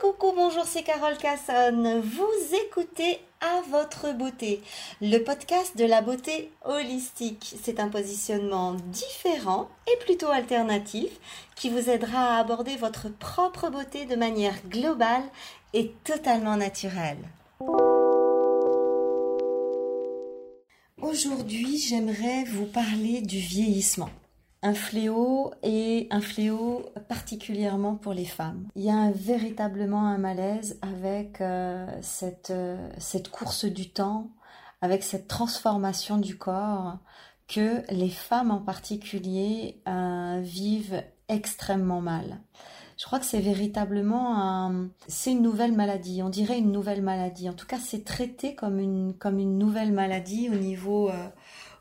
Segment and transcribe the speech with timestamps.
[0.00, 2.00] coucou, bonjour, c'est Carole Casson.
[2.04, 4.62] Vous écoutez À votre beauté,
[5.00, 7.56] le podcast de la beauté holistique.
[7.62, 11.10] C'est un positionnement différent et plutôt alternatif
[11.56, 15.24] qui vous aidera à aborder votre propre beauté de manière globale
[15.74, 17.18] et totalement naturelle.
[21.00, 24.10] Aujourd'hui, j'aimerais vous parler du vieillissement
[24.62, 28.66] un fléau et un fléau particulièrement pour les femmes.
[28.74, 34.30] Il y a véritablement un malaise avec euh, cette, euh, cette course du temps,
[34.80, 36.98] avec cette transformation du corps
[37.46, 42.40] que les femmes en particulier euh, vivent extrêmement mal.
[42.98, 46.20] Je crois que c'est véritablement un, c'est une nouvelle maladie.
[46.20, 47.48] On dirait une nouvelle maladie.
[47.48, 51.08] En tout cas, c'est traité comme une comme une nouvelle maladie au niveau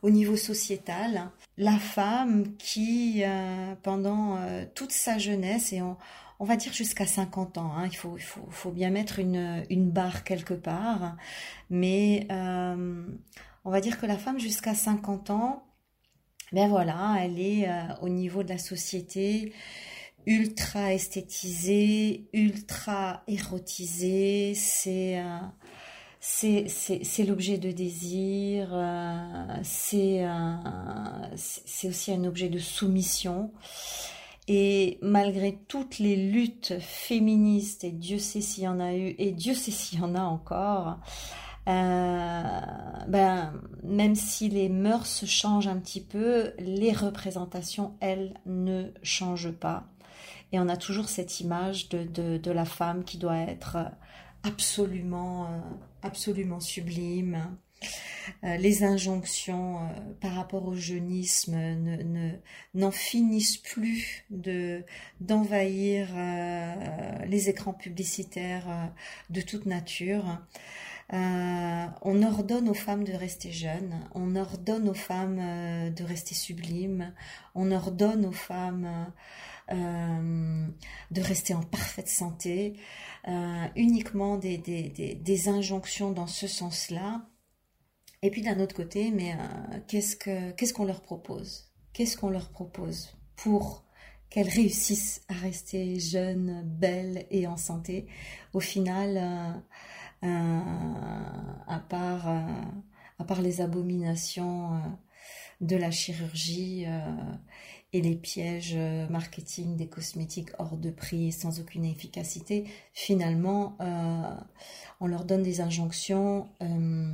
[0.03, 1.31] au niveau sociétal.
[1.57, 5.97] La femme qui, euh, pendant euh, toute sa jeunesse, et on,
[6.39, 11.17] va dire jusqu'à 50 ans, hein, il, faut, bien mettre une, une, barre quelque part,
[11.71, 13.07] mais euh,
[13.65, 15.63] on va dire que la femme jusqu'à 50 ans,
[16.51, 17.67] ben voilà, elle est
[18.01, 19.51] au niveau de la société
[20.27, 25.21] ultra esthétisée, ultra érotisée, c'est
[26.29, 30.27] c'est l'objet de désir, euh, c'est
[31.87, 33.51] aussi un objet de soumission.
[34.49, 39.31] Et malgré toutes les luttes féministes, et Dieu sait s'il y en a eu, et
[39.31, 40.99] Dieu sait s'il y en a encore,
[41.67, 42.59] euh,
[43.07, 49.85] ben, même si les mœurs changent un petit peu, les représentations, elles, ne changent pas.
[50.53, 53.77] Et on a toujours cette image de, de, de la femme qui doit être
[54.43, 55.47] absolument, euh,
[56.07, 57.57] absolument sublime.
[58.43, 62.31] Euh, les injonctions euh, par rapport au jeunisme ne,
[62.73, 64.83] n'en finissent plus de
[65.21, 66.09] d'envahir
[67.25, 68.91] les écrans publicitaires
[69.29, 70.41] de toute nature.
[71.11, 77.13] on ordonne aux femmes de rester jeunes, on ordonne aux femmes de rester sublimes,
[77.55, 79.11] on ordonne aux femmes
[79.69, 82.77] de rester en parfaite santé.
[83.27, 87.27] Euh, uniquement des, injonctions dans ce sens-là.
[88.21, 91.69] Et puis d'un autre côté, mais euh, qu'est-ce que qu'est-ce qu'on leur propose?
[91.91, 93.83] Qu'est-ce qu'on leur propose pour
[94.29, 98.07] qu'elles réussissent à rester jeunes, belles et en santé?
[98.53, 99.61] Au final,
[100.23, 100.59] euh,
[101.67, 104.81] à part les abominations
[105.59, 106.85] de la chirurgie
[107.93, 114.35] et les pièges euh, marketing des cosmétiques hors de prix sans aucune efficacité, finalement, euh,
[114.99, 117.09] on leur donne des injonctions euh,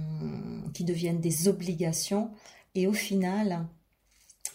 [0.73, 2.31] qui deviennent des obligations
[2.75, 3.67] et au final,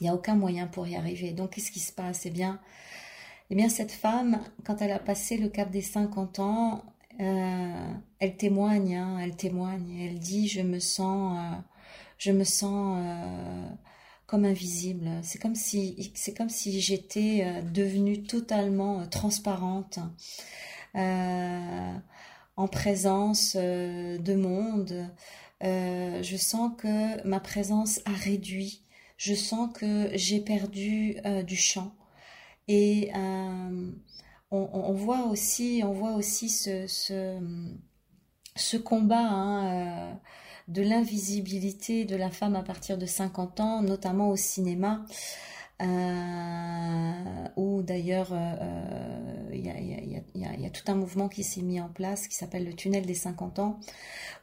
[0.00, 1.32] il n'y a aucun moyen pour y arriver.
[1.32, 2.26] Donc, qu'est-ce qui se passe?
[2.26, 2.60] Eh bien,
[3.50, 6.82] eh bien, cette femme, quand elle a passé le cap des 50 ans,
[7.18, 11.36] elle témoigne, hein, elle témoigne, elle dit, je me sens,
[12.18, 13.02] je me sens
[14.28, 15.08] comme invisible.
[15.22, 19.98] C'est comme si, c'est comme si j'étais euh, devenue totalement euh, transparente,
[20.96, 21.94] euh,
[22.56, 25.08] en présence de monde.
[25.62, 28.84] je sens que ma présence a réduit.
[29.16, 31.94] Je sens que j'ai perdu du champ.
[32.66, 33.12] Et
[34.50, 36.86] on, voit aussi, on voit aussi ce,
[38.56, 39.28] ce, combat.
[39.28, 40.20] Hein,
[40.68, 45.04] de l'invisibilité de la femme à partir de 50 ans, notamment au cinéma.
[45.80, 47.12] Euh,
[47.54, 48.32] où d'ailleurs
[49.52, 53.06] il y, a, tout un mouvement qui s'est mis en place qui s'appelle le tunnel
[53.06, 53.78] des 50 ans,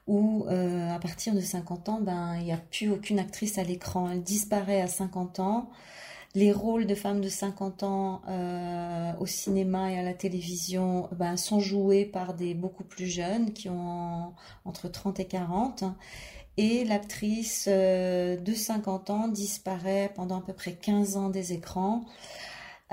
[0.08, 3.64] où euh, à partir de 50 ans, ben il n'y a plus aucune actrice à
[3.64, 5.70] l'écran, elle disparaît à 50 ans.
[6.36, 11.38] Les rôles de femmes de 50 ans euh, au cinéma et à la télévision ben,
[11.38, 14.34] sont joués par des beaucoup plus jeunes qui ont
[14.66, 15.86] entre 30 et 40.
[16.58, 22.04] Et l'actrice euh, de 50 ans disparaît pendant à peu près 15 ans des écrans,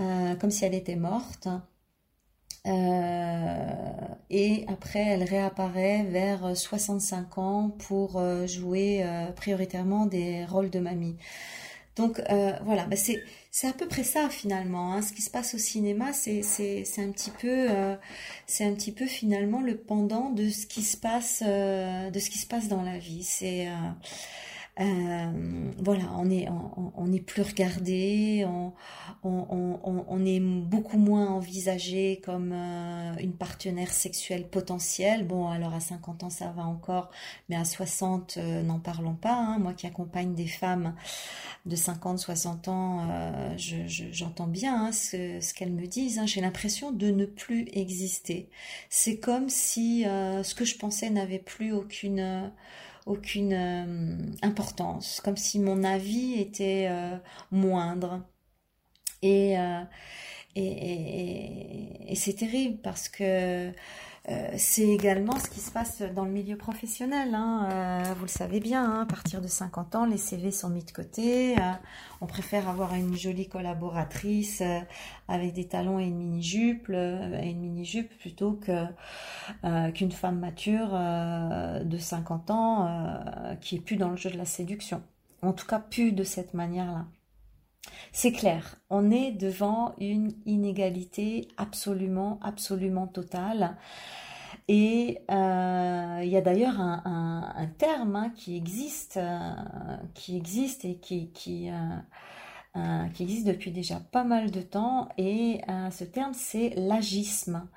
[0.01, 1.49] euh, comme si elle était morte.
[4.31, 11.17] et après, elle réapparaît vers 65 ans pour jouer prioritairement des rôles de mamie.
[11.97, 14.95] Donc euh, voilà, bah, c'est c'est à peu près ça finalement.
[14.95, 15.03] Hein.
[15.03, 17.97] Ce qui se passe au cinéma, c'est c'est c'est un petit peu euh,
[18.47, 22.31] c'est un petit peu finalement le pendant de ce qui se passe euh, de ce
[22.31, 23.23] qui se passe dans la vie.
[23.23, 23.73] C'est euh,
[24.79, 26.49] voilà, on est,
[26.97, 28.73] on, n'est plus regardé, on,
[29.23, 35.27] on, est beaucoup moins envisagé comme euh, une partenaire sexuelle potentielle.
[35.27, 37.11] Bon, alors à 50 ans ça va encore,
[37.51, 39.35] mais à 60, euh, n'en parlons pas.
[39.35, 39.59] Hein.
[39.59, 40.95] Moi qui accompagne des femmes
[41.67, 43.07] de 50, 60 ans,
[43.57, 46.19] j'entends bien hein, ce, qu'elles me disent.
[46.19, 46.27] Hein.
[46.27, 48.49] J'ai l'impression de ne plus exister.
[48.89, 52.51] C'est comme si ce que je pensais n'avait plus aucune
[53.07, 57.17] aucune euh, importance, comme si mon avis était euh,
[57.51, 58.23] moindre.
[59.25, 59.85] Euh,
[60.57, 63.73] et, c'est terrible parce que
[64.29, 67.35] euh, c'est également ce qui se passe dans le milieu professionnel.
[67.35, 67.69] Hein.
[67.73, 70.85] Euh, vous le savez bien, hein, à partir de 50 ans, les CV sont mis
[70.85, 71.59] de côté.
[71.59, 71.73] Euh,
[72.21, 74.63] on préfère avoir une jolie collaboratrice
[75.27, 83.57] avec des talons et une mini-jupe, et mini-jupe plutôt qu'une femme mature de 50 ans
[83.61, 85.03] qui est plus dans le jeu de la séduction.
[85.43, 87.07] En tout cas, plus de cette manière-là.
[88.13, 93.77] C'est clair, on est devant une inégalité absolument, absolument totale.
[94.69, 99.51] Et euh, il y a d'ailleurs un, terme hein, qui existe, euh,
[100.15, 101.71] qui existe et qui,
[102.77, 105.09] euh, qui, existe depuis déjà pas mal de temps.
[105.19, 107.69] Et ce terme, c'est l'agisme.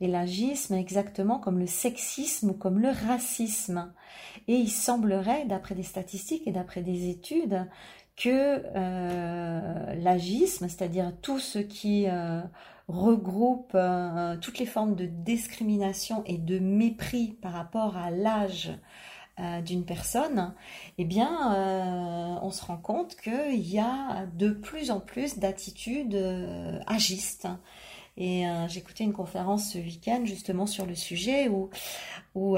[0.00, 3.92] Et l'agisme, exactement comme le sexisme ou comme le racisme.
[4.48, 7.66] Et il semblerait, d'après des statistiques et d'après des études,
[8.16, 12.40] que euh, l'agisme, c'est-à-dire tout ce qui euh,
[12.88, 18.72] regroupe euh, toutes les formes de discrimination et de mépris par rapport à l'âge
[19.64, 20.54] d'une personne,
[20.96, 26.14] eh bien, on se rend compte qu'il y a de plus en plus d'attitudes
[26.86, 27.48] agistes.
[28.16, 31.68] Et j'écoutais une conférence ce week-end justement sur le sujet où,
[32.36, 32.56] où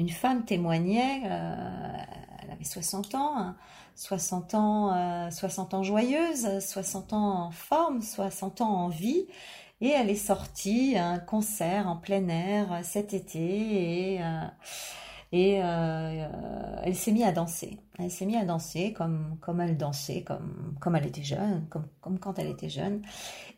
[0.00, 3.54] une femme témoignait, elle avait 60 ans,
[4.00, 9.26] 60 ans, 60 euh, ans joyeuse, 60 ans en forme, 60 ans en vie.
[9.82, 14.20] Et elle est sortie à un concert en plein air euh, cet été et,
[15.32, 17.78] euh, et elle s'est mise à danser.
[17.98, 21.86] Elle s'est mise à danser comme, comme elle dansait, comme, comme elle était jeune, comme,
[22.00, 23.02] comme quand elle était jeune.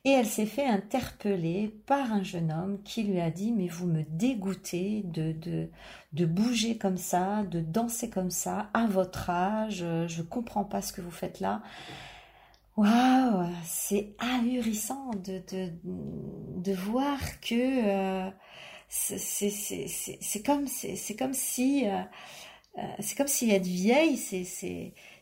[0.05, 3.87] Et elle s'est fait interpeller par un jeune homme qui lui a dit mais vous
[3.87, 5.69] me dégoûtez de, de,
[6.13, 10.83] de bouger comme ça, de danser comme ça à votre âge, je ne comprends pas
[10.83, 11.63] ce que vous faites là.
[12.77, 18.31] Waouh, c'est ahurissant de, de, de voir que euh,
[18.93, 21.89] c'est comme, c'est comme si...
[21.89, 22.03] Euh,
[22.79, 24.17] euh, c'est comme si être vieille,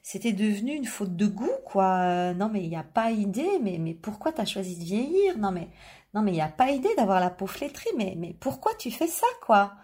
[0.02, 1.98] c'était devenu une faute de goût, quoi.
[2.02, 4.84] Euh, non, mais il n'y a pas idée, mais, mais pourquoi tu as choisi de
[4.84, 5.38] vieillir?
[5.38, 5.68] Non, mais
[6.14, 8.90] non, mais il n'y a pas idée d'avoir la peau flétrie, mais, mais pourquoi tu
[8.90, 9.74] fais ça, quoi?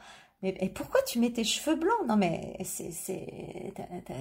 [0.42, 2.06] Mais, Et pourquoi tu mets tes cheveux blancs?
[2.08, 2.92] Non, mais c'est,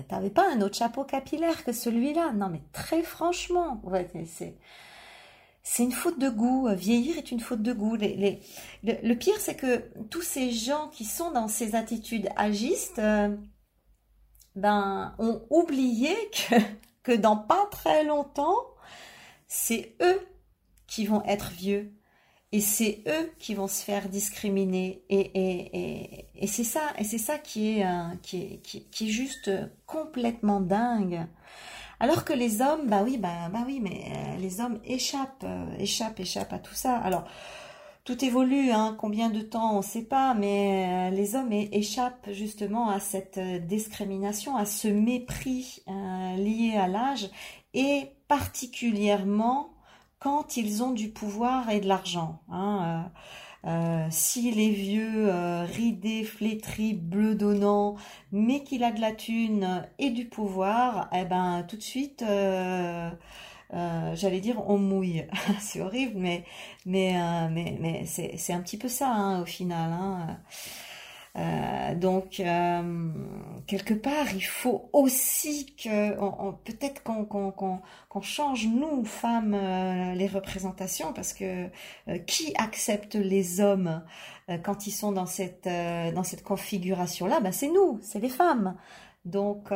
[0.07, 2.33] t'avais pas un autre chapeau capillaire que celui-là?
[2.33, 3.81] Non, mais très franchement,
[4.27, 4.55] c'est
[5.67, 6.69] c'est une faute de goût.
[6.75, 7.97] Vieillir est une faute de goût.
[7.97, 13.35] le, pire, c'est que tous ces gens qui sont dans ces attitudes agistes, euh,
[14.55, 16.55] ben, ont oublié que,
[17.03, 18.55] que dans pas très longtemps,
[19.47, 20.21] c'est eux
[20.85, 21.91] qui vont être vieux.
[22.51, 25.03] Et c'est eux qui vont se faire discriminer.
[25.09, 29.49] Et, et, c'est ça, et c'est ça qui est, euh, qui, est, qui est juste
[29.87, 31.25] complètement dingue.
[31.99, 35.65] Alors que les hommes, bah oui, bah, bah oui, mais euh, les hommes échappent, euh,
[35.79, 36.97] échappent, échappent à tout ça.
[36.97, 37.23] Alors,
[38.03, 42.29] tout évolue, hein, combien de temps, on ne sait pas, mais euh, les hommes échappent
[42.31, 45.83] justement à cette discrimination, à ce mépris
[46.37, 47.29] lié à l'âge,
[47.73, 49.71] et particulièrement
[50.19, 52.41] quand ils ont du pouvoir et de l'argent.
[52.51, 53.09] Hein,
[53.65, 57.95] euh, s'il est vieux, euh, ridé, flétri, bleu donnant,
[58.31, 63.09] mais qu'il a de la thune et du pouvoir, eh ben tout de suite, euh,
[63.71, 65.25] j'allais dire on mouille.
[65.59, 66.45] c'est horrible, mais
[66.85, 67.13] mais
[67.49, 69.91] mais, mais c'est un petit peu ça hein, au final.
[69.91, 70.37] Hein.
[71.37, 73.11] Euh, donc euh,
[73.67, 76.11] quelque part, il faut aussi que
[76.63, 81.67] peut-être qu'on change nous femmes euh, les représentations parce que
[82.25, 84.03] qui accepte les hommes
[84.63, 88.75] quand ils sont dans cette dans cette configuration là Ben c'est nous, c'est les femmes.
[89.25, 89.71] Donc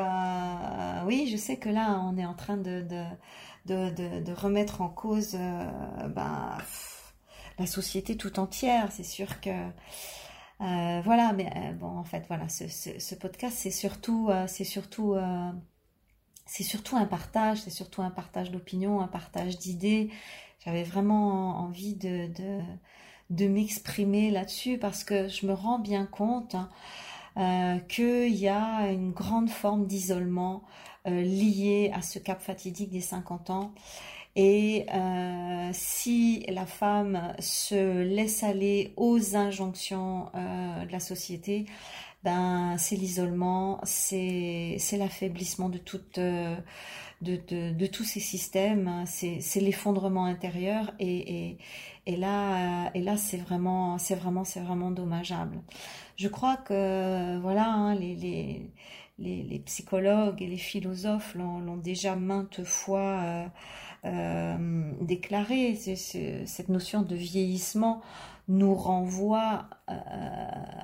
[1.06, 2.82] oui, je sais que là on est en train de
[3.66, 6.58] de, de, de remettre en cause ben,
[7.58, 8.90] la société tout entière.
[8.92, 9.50] C'est sûr que
[10.62, 15.16] euh, voilà, mais euh, bon, en fait, voilà, ce, podcast, c'est surtout, euh, c'est surtout,
[16.46, 20.10] c'est surtout un partage, c'est surtout un partage d'opinions, un partage d'idées.
[20.66, 22.30] J'avais vraiment envie de,
[23.30, 26.56] m'exprimer là-dessus parce que je me rends bien compte.
[27.36, 30.64] Hein, qu'il y a une grande forme d'isolement
[31.06, 33.72] liée à ce cap fatidique des 50 ans.
[34.36, 34.86] Et
[35.74, 41.66] si la femme se laisse aller aux injonctions de la société,
[42.24, 46.20] ben c'est l'isolement, c'est l'affaiblissement de toute
[47.22, 51.58] de, de, tous ces systèmes, c'est l'effondrement intérieur et,
[52.06, 55.62] et, là, et là c'est vraiment, c'est vraiment, c'est vraiment dommageable.
[56.16, 58.72] Je crois que voilà, hein, les, les,
[59.44, 63.46] les, psychologues et les philosophes l'ont déjà maintes fois euh,
[64.06, 64.92] euh,
[66.46, 68.02] cette notion de vieillissement
[68.48, 69.94] nous renvoie euh,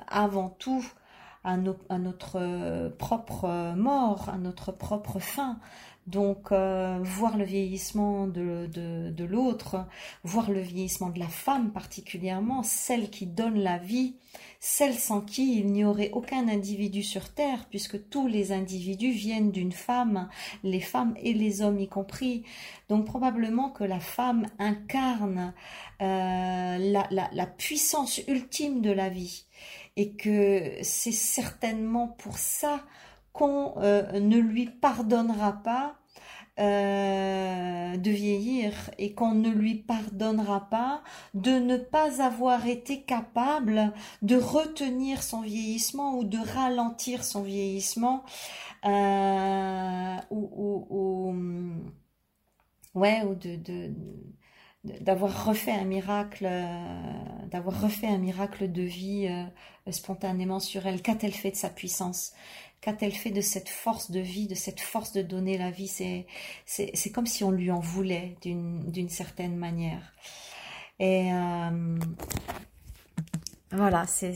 [0.07, 0.86] avant tout
[1.45, 5.59] à, notre propre mort, à notre propre fin.
[6.07, 9.87] Donc, euh, voir le vieillissement de, de, l'autre,
[10.23, 14.15] voir le vieillissement de la femme particulièrement, celle qui donne la vie,
[14.59, 19.49] celle sans qui il n'y aurait aucun individu sur Terre, puisque tous les individus viennent
[19.49, 20.29] d'une femme,
[20.63, 22.43] les femmes et les hommes y compris.
[22.87, 25.55] Donc, probablement que la femme incarne
[26.03, 29.45] euh, la, la, la puissance ultime de la vie,
[29.97, 32.81] et que c'est certainement pour ça
[33.33, 35.95] qu'on euh, ne lui pardonnera pas
[36.57, 43.91] euh, de vieillir et qu'on ne lui pardonnera pas de ne pas avoir été capable
[44.21, 48.23] de retenir son vieillissement ou de ralentir son vieillissement
[48.85, 51.35] euh, ou, ou,
[52.93, 53.93] ouais ou de, de
[55.01, 56.50] d'avoir refait un miracle,
[57.50, 59.27] d'avoir refait un miracle de vie
[59.92, 61.01] spontanément sur elle.
[61.01, 62.34] Qu'a-t-elle fait de sa puissance?
[62.86, 65.88] Qu'a-t-elle fait de cette force de vie, de cette force de donner la vie?
[65.88, 66.27] C'est,
[66.68, 70.13] c'est, comme si on lui en voulait d'une, certaine manière.
[71.00, 71.98] Et euh,
[73.72, 74.36] voilà, c'est,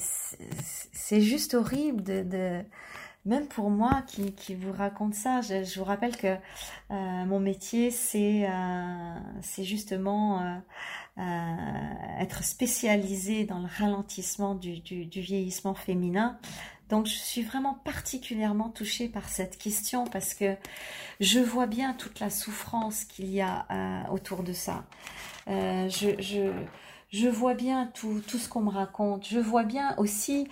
[0.91, 2.63] c'est, juste horrible de,
[3.29, 7.91] même pour moi qui, qui vous raconte ça, je, vous rappelle que euh, mon métier,
[7.91, 10.61] c'est, euh, justement
[12.19, 16.39] être spécialisé dans le ralentissement du, du vieillissement féminin.
[16.89, 20.55] Donc je suis vraiment particulièrement touchée par cette question parce que
[21.19, 24.83] je vois bien toute la souffrance qu'il y a euh, autour de ça.
[25.47, 26.51] Euh, je, je,
[27.09, 29.27] je, vois bien tout, tout ce qu'on me raconte.
[29.27, 30.47] Je vois bien aussi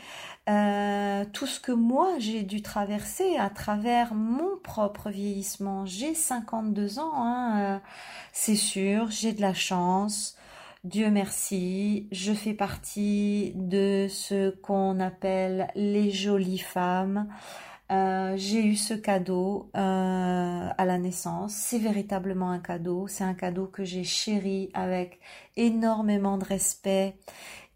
[0.50, 5.86] euh, tout ce que moi j'ai dû traverser à travers mon propre vieillissement.
[5.86, 7.82] J'ai 52 ans, hein,
[8.34, 10.38] c'est sûr, j'ai de la chance.
[10.84, 17.28] Dieu merci, je fais partie de ce qu'on appelle les jolies femmes.
[17.92, 21.54] Euh, j'ai eu ce cadeau euh, à la naissance.
[21.54, 23.08] C'est véritablement un cadeau.
[23.08, 25.20] C'est un cadeau que j'ai chéri avec
[25.56, 27.16] énormément de respect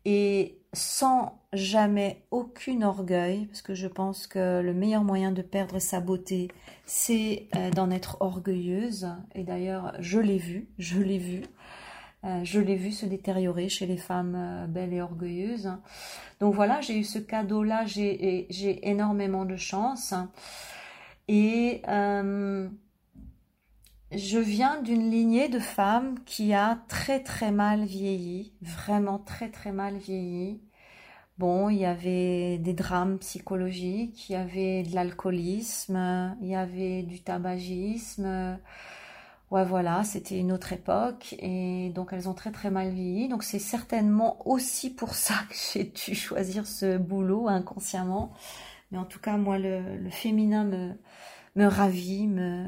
[0.05, 5.79] et sans jamais aucun orgueil, parce que je pense que le meilleur moyen de perdre
[5.79, 6.47] sa beauté,
[6.85, 9.09] c'est euh, d'en être orgueilleuse.
[9.35, 11.43] Et d'ailleurs, je l'ai vu, je l'ai vu.
[12.23, 15.71] Euh, je l'ai vu se détériorer chez les femmes euh, belles et orgueilleuses.
[16.39, 20.13] Donc voilà, j'ai eu ce cadeau-là, j'ai énormément de chance.
[21.27, 22.69] Et euh,
[24.11, 29.71] je viens d'une lignée de femmes qui a très très mal vieilli, vraiment très très
[29.71, 30.61] mal vieilli.
[31.37, 37.01] Bon, il y avait des drames psychologiques, il y avait de l'alcoolisme, il y avait
[37.03, 38.59] du tabagisme,
[39.51, 43.27] ouais voilà, c'était une autre époque et donc elles ont très très mal vieilli.
[43.27, 48.33] Donc c'est certainement aussi pour ça que j'ai dû choisir ce boulot inconsciemment.
[48.91, 50.65] Mais en tout cas, moi, le, féminin
[51.55, 52.65] me, ravit, me,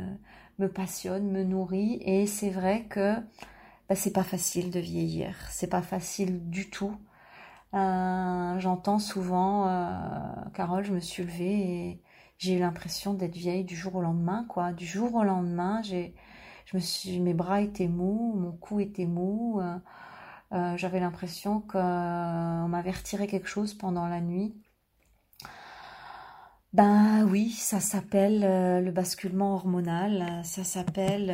[0.59, 3.15] me passionne, me nourrit et c'est vrai que
[3.89, 5.35] bah, c'est pas facile de vieillir.
[5.49, 6.95] C'est pas facile du tout.
[7.73, 9.99] Euh, j'entends souvent, euh,
[10.53, 12.01] Carole, je me suis levée et
[12.37, 14.73] j'ai eu l'impression d'être vieille du jour au lendemain, quoi.
[14.73, 16.15] Du jour au lendemain, j'ai
[16.65, 19.59] je me suis, mes bras étaient mous, mon cou était mou.
[19.61, 19.77] Euh,
[20.53, 24.53] euh, j'avais l'impression qu'on m'avait retiré quelque chose pendant la nuit.
[26.73, 31.27] Ben oui, ça s'appelle euh, le basculement hormonal, ça s'appelle,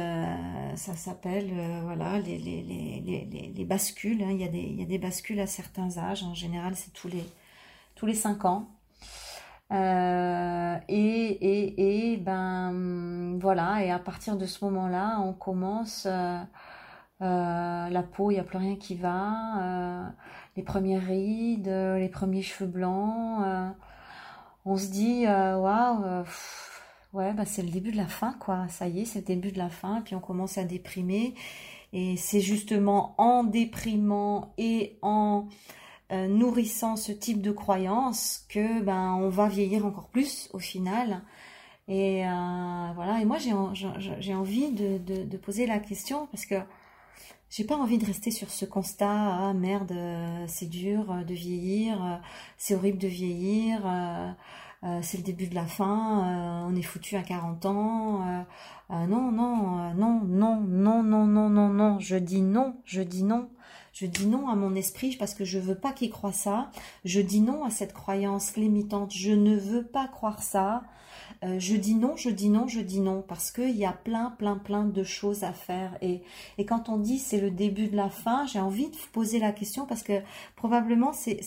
[0.76, 1.50] ça s'appelle,
[1.84, 4.22] voilà, les, les, les, les bascules.
[4.22, 4.32] Hein.
[4.32, 7.24] Il, y a des, il bascules à certains âges, en général c'est tous les,
[7.96, 8.79] tous les 5 ans.
[9.72, 16.40] Euh, et, et, et, ben voilà, et à partir de ce moment-là, on commence euh,
[17.22, 20.12] euh, la peau, il n'y a plus rien qui va,
[20.58, 23.44] les premières rides, les premiers cheveux blancs.
[24.66, 26.26] on se dit waouh,
[27.14, 28.68] ouais, bah c'est le début de la fin, quoi.
[28.70, 30.02] Ça y est, c'est le début de la fin.
[30.02, 31.36] Puis on commence à déprimer.
[31.94, 35.48] Et c'est justement en déprimant et en
[36.12, 41.22] nourrissant ce type de croyance que ben on va vieillir encore plus au final.
[41.88, 42.24] Et
[42.96, 43.20] voilà.
[43.22, 43.54] Et moi j'ai
[44.20, 46.56] j'ai envie de, de, de, poser la question parce que
[47.50, 49.94] j'ai pas envie de rester sur ce constat ah merde
[50.48, 52.22] c'est dur de vieillir,
[52.58, 53.82] c'est horrible de vieillir.
[54.84, 58.22] Euh, c'est le début de la fin, euh, on est foutu à 40 ans.
[58.90, 63.24] Euh, non, non, non, non, non, non, non, non, non, je dis non, je dis
[63.24, 63.50] non.
[64.00, 66.72] Je dis non à mon esprit parce que je veux pas qu'il croie ça.
[67.04, 69.12] Je dis non à cette croyance limitante.
[69.14, 70.84] Je ne veux pas croire ça.
[71.44, 74.56] je dis non, je dis non, je dis non parce qu'il y a plein, plein,
[74.56, 75.98] plein de choses à faire.
[76.02, 76.24] Et,
[76.66, 79.86] quand on dit c'est le début de la fin, j'ai envie de poser la question
[79.86, 80.22] parce que
[80.56, 81.42] probablement c'est,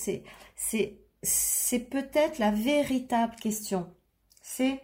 [1.90, 3.88] peut-être la véritable question.
[4.42, 4.82] C'est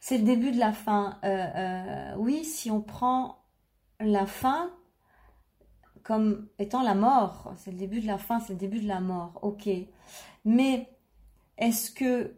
[0.00, 1.20] c'est le début de la fin.
[1.22, 3.44] Euh, euh, oui, si on prend
[4.00, 4.72] la fin
[6.08, 9.00] comme étant la mort, c'est le début de la fin, c'est le début de la
[9.00, 9.38] mort.
[9.42, 9.68] Ok,
[10.46, 10.88] mais
[11.58, 12.34] est-ce que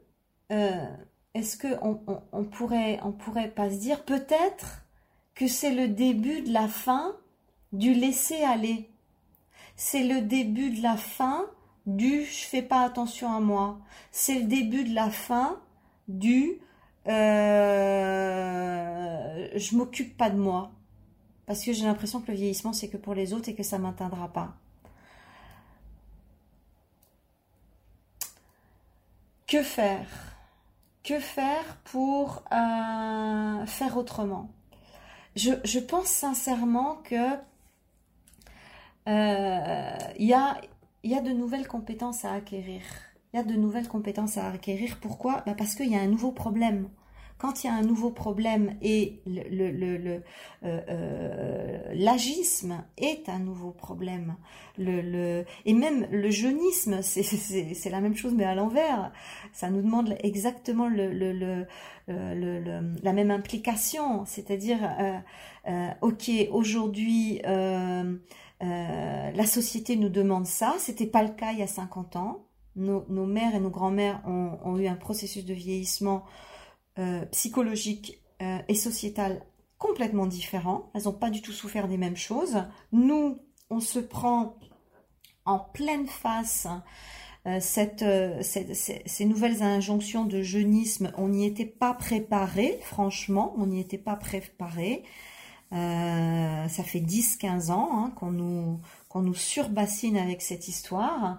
[0.51, 0.89] euh,
[1.35, 1.95] est-ce que on,
[2.47, 4.85] pourrait on pourrait pas se dire peut-être
[5.37, 7.15] que c'est le début de la fin
[7.73, 8.91] du laisser aller?
[9.77, 11.47] C'est le début de la fin
[11.87, 13.79] du je fais pas attention à moi.
[14.11, 15.61] C'est le début de la fin
[16.09, 16.59] du
[17.07, 17.21] euh,
[19.55, 20.73] je m'occupe pas de moi.
[21.51, 23.77] Parce que j'ai l'impression que le vieillissement, c'est que pour les autres et que ça
[23.77, 24.55] ne m'atteindra pas.
[29.49, 30.07] Que faire?
[31.03, 34.49] Que faire pour euh, faire autrement?
[35.35, 37.35] Je, pense sincèrement que
[39.09, 40.61] euh, il y a
[41.03, 42.83] y a de nouvelles compétences à acquérir.
[43.33, 44.99] Il y a de nouvelles compétences à acquérir.
[45.01, 45.43] Pourquoi?
[45.47, 46.89] Bah Parce qu'il y a un nouveau problème.
[47.41, 50.21] Quand il y a un nouveau problème et euh,
[50.65, 54.37] euh, l'agisme est un nouveau problème,
[54.79, 59.11] et même le jeunisme, c'est la même chose mais à l'envers.
[59.53, 61.67] Ça nous demande exactement le,
[62.07, 64.79] la même implication, c'est-à-dire,
[65.69, 68.17] euh, ok, aujourd'hui, euh,
[68.61, 70.75] la société nous demande ça.
[70.79, 72.47] C'était pas le cas il y a 50 ans.
[72.77, 76.25] Nos, mères et nos grands-mères ont, eu un processus de vieillissement
[76.99, 79.43] euh, psychologique euh, et sociétal
[79.79, 80.91] complètement différent.
[80.95, 82.65] Elles n'ont pas du tout souffert des mêmes choses.
[82.93, 83.39] Nous,
[83.71, 84.59] on se prend
[85.45, 86.69] en pleine face
[87.61, 88.05] cette,
[88.43, 91.11] ces nouvelles injonctions de jeunisme.
[91.17, 95.03] On n'y était pas préparé, franchement, on n'y était pas préparé.
[95.73, 101.39] Euh, ça fait 10-15 ans hein, qu'on nous, qu'on nous surbassine avec cette histoire.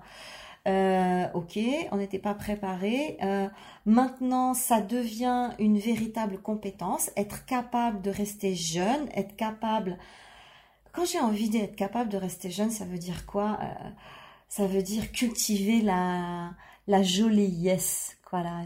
[0.68, 1.60] Euh, ok,
[1.92, 3.18] on n'était pas préparé.
[3.24, 3.48] Euh,
[3.86, 7.12] maintenant, ça devient une véritable compétence.
[7.18, 9.98] Être capable de rester jeune, être capable.
[10.94, 13.60] Quand j'ai envie d'être capable de rester jeune, ça veut dire quoi?
[14.50, 16.52] Ça veut dire cultiver la
[16.88, 18.18] la joliesse.
[18.32, 18.62] Voilà,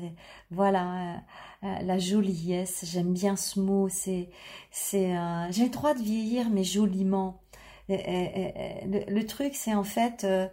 [0.51, 1.23] voilà.
[1.63, 2.85] Euh, la joliesse.
[2.87, 3.89] J'aime bien ce mot.
[3.89, 4.29] C'est,
[4.71, 7.41] c'est, euh, j'ai le droit de vieillir, mais joliment.
[7.89, 10.47] Le, truc, c'est en fait euh,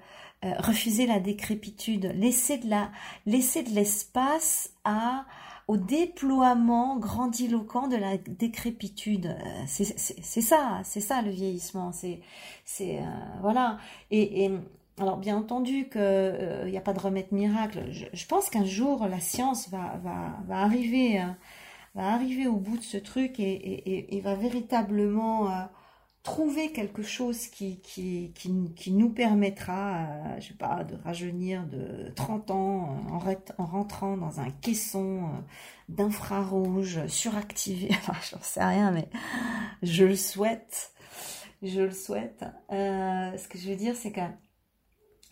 [0.58, 2.90] refuser la décrépitude, laisser de la,
[3.26, 5.24] laisser de l'espace à
[5.68, 9.36] au déploiement grandiloquent de la décrépitude.
[9.66, 9.84] C'est
[10.40, 11.92] ça, c'est ça le vieillissement.
[11.92, 12.20] C'est,
[12.64, 12.98] c'est
[13.40, 13.78] voilà.
[14.10, 14.50] Et, et
[14.98, 17.84] alors bien entendu qu'il n'y euh, a pas de remède miracle.
[17.90, 19.98] Je, pense qu'un jour la science va,
[20.46, 21.36] va, arriver, hein,
[21.94, 25.64] va arriver au bout de ce truc et, va véritablement euh,
[26.22, 32.12] trouver quelque chose qui, qui, qui, nous permettra, euh, je sais pas, de rajeunir de
[32.14, 33.20] 30 ans en,
[33.58, 35.28] en rentrant dans un caisson
[35.88, 37.88] d'infrarouge suractivé.
[37.90, 39.08] Enfin, j'en sais rien, mais
[39.82, 40.92] je le souhaite.
[41.62, 42.44] Je le souhaite.
[42.70, 44.20] ce que je veux dire, c'est que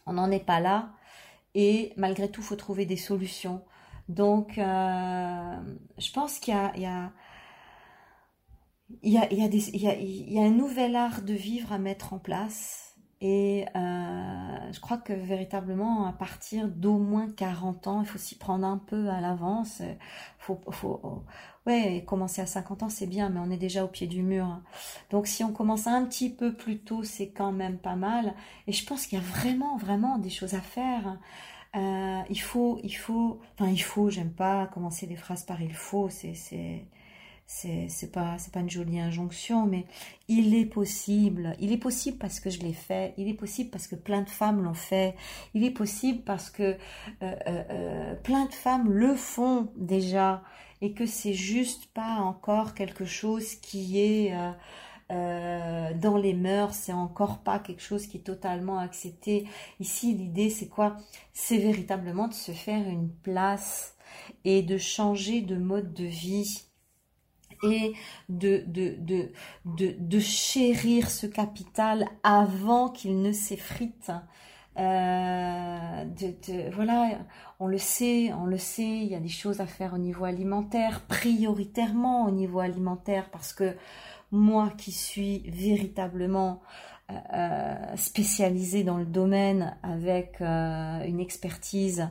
[0.07, 0.90] on n'en est pas là.
[1.55, 3.62] Et malgré tout, il faut trouver des solutions.
[4.09, 5.57] Donc, euh,
[5.98, 7.12] je pense qu'il y a, il y, a,
[9.03, 12.96] il, y a, un nouvel art de vivre à mettre en place.
[13.22, 18.37] Et euh, je crois que véritablement, à partir d'au moins 40 ans, il faut s'y
[18.37, 19.83] prendre un peu à l'avance.
[20.38, 20.61] Faut,
[22.07, 24.61] commencer à 50 ans, c'est bien, mais on est déjà au pied du mur.
[25.11, 28.35] Donc si on commence un petit peu plus tôt, c'est quand même pas mal.
[28.66, 31.18] Et je pense qu'il y a vraiment, vraiment des choses à faire.
[31.76, 35.74] Euh, il faut, il faut, enfin il faut, j'aime pas commencer les phrases par il
[35.74, 36.35] faut, c'est,
[37.52, 39.84] c'est, c'est pas c'est pas une jolie injonction mais
[40.28, 41.56] il est possible.
[41.58, 43.12] Il est possible parce que je l'ai fait.
[43.16, 45.16] Il est possible parce que plein de femmes l'ont fait.
[45.54, 46.76] Il est possible parce que euh,
[47.22, 47.34] euh,
[47.70, 50.44] euh, plein de femmes le font déjà
[50.80, 54.32] et que c'est juste pas encore quelque chose qui est
[55.10, 59.48] euh, dans les mœurs, c'est encore pas quelque chose qui est totalement accepté.
[59.80, 60.96] Ici, l'idée, c'est quoi?
[61.32, 63.96] C'est véritablement de se faire une place
[64.44, 66.69] et de changer de mode de vie
[67.62, 67.94] et
[68.29, 69.33] de, de, de,
[69.64, 74.11] de, de chérir ce capital avant qu'il ne s'effrite.
[74.79, 77.18] Euh, de, voilà,
[77.59, 80.25] on le sait, on le sait, il y a des choses à faire au niveau
[80.25, 83.77] alimentaire, prioritairement au niveau alimentaire, parce que
[84.31, 86.62] moi qui suis véritablement
[87.11, 92.09] euh, euh, spécialisée dans le domaine avec euh, une expertise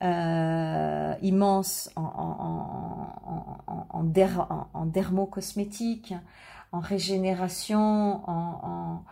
[0.00, 6.14] immense en, en, en, en, dermocosmétique,
[6.70, 9.02] en régénération, en,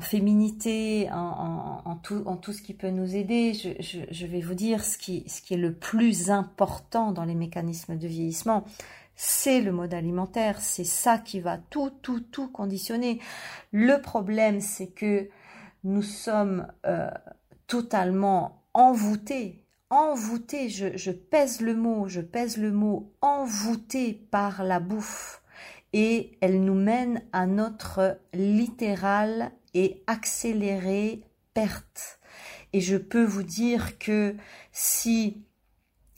[0.00, 3.54] féminité, en, tout, ce qui peut nous aider.
[3.54, 8.62] Je, vais vous dire ce qui est le plus important dans les mécanismes de vieillissement,
[9.22, 13.20] c'est le mode alimentaire, c'est ça qui va tout, tout, tout conditionner.
[13.70, 15.28] Le problème, c'est que
[15.84, 17.10] nous sommes euh,
[17.66, 24.80] totalement envoûtés, envoûtés, je, je, pèse le mot, je pèse le mot, envoûtés par la
[24.80, 25.42] bouffe.
[25.92, 32.20] Et elle nous mène à notre littérale et accélérée perte.
[32.72, 34.34] Et je peux vous dire que
[34.72, 35.44] si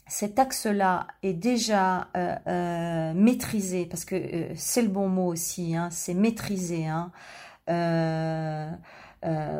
[0.07, 5.75] cet axe-là est déjà euh, euh, maîtrisé, parce que euh, c'est le bon mot aussi,
[5.75, 6.87] hein, c'est maîtrisé.
[6.87, 7.11] Hein.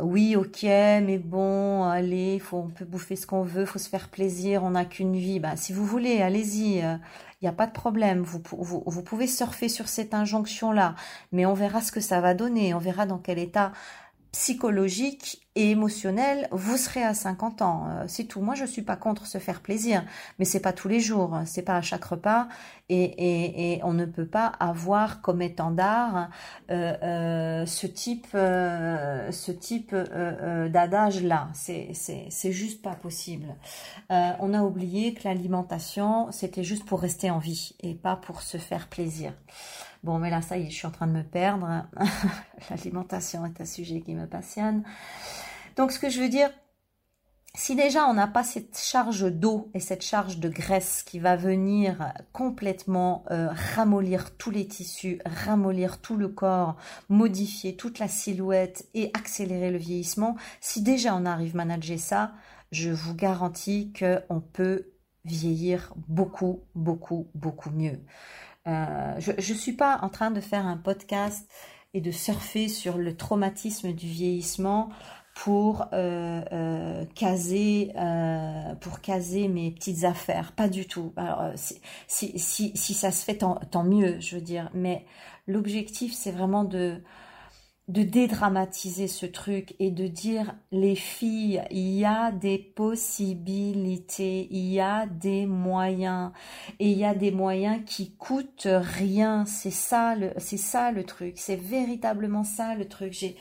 [0.02, 4.64] oui, ok, mais bon, allez, on peut bouffer ce qu'on veut, faut se faire plaisir,
[4.64, 5.40] on n'a qu'une vie.
[5.40, 7.00] Bah, si vous voulez, allez-y, il
[7.42, 8.22] n'y a pas de problème.
[8.22, 8.42] Vous,
[8.86, 10.96] vous pouvez surfer sur cette injonction-là,
[11.32, 13.72] mais on verra ce que ça va donner, on verra dans quel état
[14.34, 17.86] psychologique et émotionnel, vous serez à 50 ans.
[17.88, 18.42] Euh, c'est tout.
[18.42, 20.04] Moi, je suis pas contre se faire plaisir,
[20.40, 22.48] mais c'est pas tous les jours, c'est pas à chaque repas,
[22.90, 26.30] et, et, et, on ne peut pas avoir comme étendard
[26.72, 31.50] euh, euh, ce type, ce type d'adage là.
[31.54, 33.56] C'est c'est juste pas possible.
[34.10, 38.58] on a oublié que l'alimentation c'était juste pour rester en vie et pas pour se
[38.58, 39.34] faire plaisir.
[40.04, 41.86] Bon, mais là, ça y est, je suis en train de me perdre.
[42.70, 44.84] L'alimentation est un sujet qui me passionne.
[45.78, 46.50] Donc, ce que je veux dire,
[47.56, 51.36] si déjà on n'a pas cette charge d'eau et cette charge de graisse qui va
[51.36, 56.76] venir complètement euh, ramollir tous les tissus, ramollir tout le corps,
[57.10, 62.34] modifier toute la silhouette et accélérer le vieillissement, si déjà on arrive à manager ça,
[62.72, 64.88] je vous garantis qu'on peut
[65.24, 68.00] vieillir beaucoup, beaucoup, beaucoup mieux.
[68.68, 71.50] Euh, je ne suis pas en train de faire un podcast
[71.94, 74.90] et de surfer sur le traumatisme du vieillissement
[75.36, 80.52] pour euh, euh, caser euh, pour caser mes petites affaires.
[80.52, 81.14] Pas du tout.
[81.16, 84.70] Alors si, si, si, si ça se fait tant mieux je veux dire.
[84.74, 85.06] Mais
[85.48, 87.02] l'objectif c'est vraiment de
[87.90, 94.72] de dédramatiser ce truc et de dire les filles, il y a des possibilités, il
[94.72, 96.32] y a des moyens
[96.80, 99.46] et il y a des moyens qui coûtent rien.
[99.46, 101.34] C'est ça le, c'est ça le truc.
[101.38, 103.12] C'est véritablement ça le truc.
[103.12, 103.36] J'ai,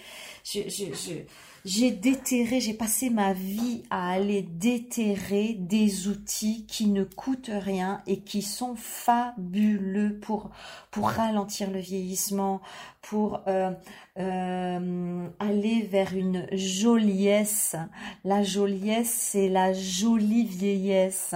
[1.65, 8.03] j'ai déterré, j'ai passé ma vie à aller déterrer des outils qui ne coûtent rien
[8.09, 10.51] et qui sont fabuleux pour,
[10.91, 12.61] pour ralentir le vieillissement,
[13.01, 13.71] pour euh,
[14.19, 17.77] euh, aller vers une joliesse.
[18.25, 21.35] La joliesse, c'est la jolie vieillesse.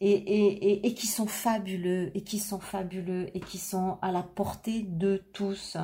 [0.00, 4.12] Et, et, et, et, qui sont fabuleux, et qui sont fabuleux, et qui sont à
[4.12, 5.78] la portée de tous.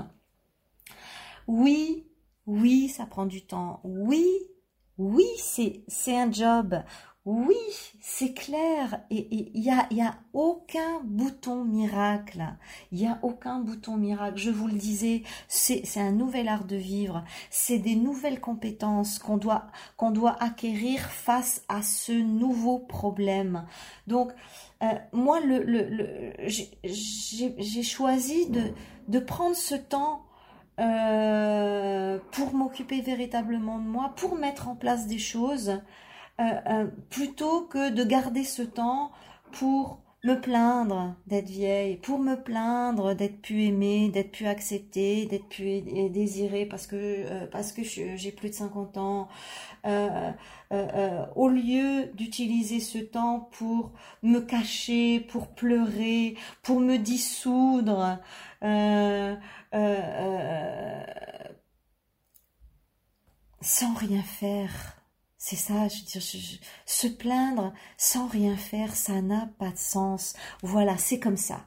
[1.48, 2.04] Oui,
[2.46, 3.80] oui, ça prend du temps.
[3.84, 4.26] Oui,
[4.98, 5.84] oui, c'est,
[6.16, 6.82] un job.
[7.24, 7.54] Oui,
[8.00, 9.00] c'est clair.
[9.10, 12.44] Et il n'y a, y a aucun bouton miracle.
[12.90, 14.38] Il n'y a aucun bouton miracle.
[14.38, 17.24] Je vous le disais, c'est, un nouvel art de vivre.
[17.48, 19.70] C'est des nouvelles compétences qu'on doit,
[20.40, 23.66] acquérir face à ce nouveau problème.
[24.08, 24.32] Donc,
[24.82, 25.38] euh, moi,
[26.44, 30.26] j'ai, choisi de prendre ce temps
[30.80, 35.80] euh, pour m'occuper véritablement de moi, pour mettre en place des choses,
[36.40, 39.12] euh, euh, plutôt que de garder ce temps
[39.52, 45.48] pour me plaindre d'être vieille, pour me plaindre d'être plus aimée, d'être plus acceptée, d'être
[45.48, 49.28] plus désirée parce que parce que j'ai plus de 50 ans,
[49.84, 53.90] au lieu d'utiliser ce temps pour
[54.22, 58.20] me cacher, pour pleurer, pour me dissoudre.
[59.74, 61.04] Euh, euh,
[63.60, 64.70] sans rien faire.
[65.38, 66.22] C'est ça, je veux dire,
[66.86, 70.34] se plaindre sans rien faire, ça n'a pas de sens.
[70.62, 71.64] Voilà, c'est comme ça.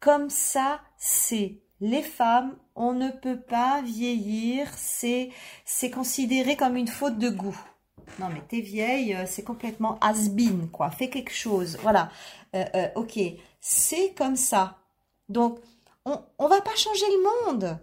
[0.00, 1.60] Comme ça, c'est.
[1.80, 5.30] les femmes, on ne peut pas vieillir, c'est
[5.64, 7.58] c'est considéré comme une faute de goût.
[8.18, 10.90] Non mais t'es vieille, euh, c'est complètement has-been, quoi.
[10.90, 12.10] Fais quelque chose, voilà.
[12.96, 13.18] Ok,
[13.60, 14.78] c'est comme ça.
[15.28, 15.60] Donc,
[16.04, 17.78] on on va pas changer le monde.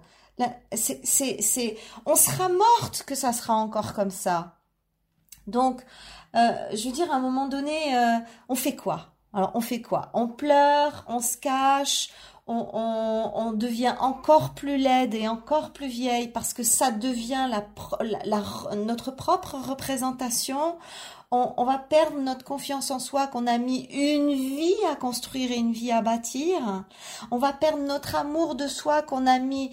[0.75, 4.57] C'est c'est on sera morte que ça sera encore comme ça.
[5.47, 5.81] Donc,
[6.33, 7.95] je veux dire, à un moment donné,
[8.49, 9.15] on fait quoi?
[9.33, 10.09] Alors, on fait quoi?
[10.13, 12.09] On pleure, on se cache,
[12.47, 19.11] on, devient encore plus laide et encore plus vieille parce que ça devient la, notre
[19.11, 20.77] propre représentation.
[21.29, 25.57] On, va perdre notre confiance en soi qu'on a mis une vie à construire et
[25.57, 26.85] une vie à bâtir.
[27.31, 29.71] On va perdre notre amour de soi qu'on a mis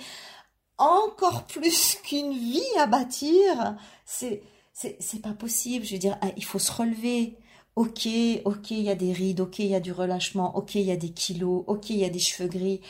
[0.79, 3.77] encore plus qu'une vie à bâtir.
[4.05, 5.85] C'est c'est pas possible.
[5.85, 7.39] Je veux dire, ah, il faut se relever.
[7.77, 8.07] Ok,
[8.45, 10.93] ok, il y a des rides, ok, il y a du relâchement, ok, il y
[10.93, 12.81] a des kilos, ok, il y a des cheveux gris,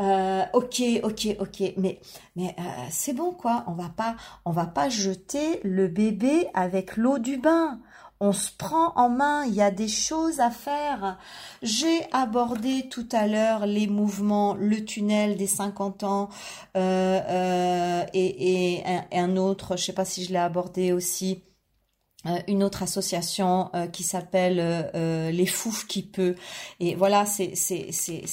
[0.00, 2.00] euh, ok, ok, ok, mais
[2.36, 6.96] mais euh, c'est bon quoi, on va pas on va pas jeter le bébé avec
[6.96, 7.80] l'eau du bain.
[8.22, 11.18] On se prend en main, il y a des choses à faire.
[11.62, 16.28] J'ai abordé tout à l'heure les mouvements, le tunnel des 50 ans
[16.76, 21.49] euh, et, et un, un, autre, je sais pas si je l'ai abordé aussi, euh,
[22.48, 26.34] une autre association euh, qui s'appelle euh, les Fouf qui peut.
[26.78, 27.54] Et voilà c'est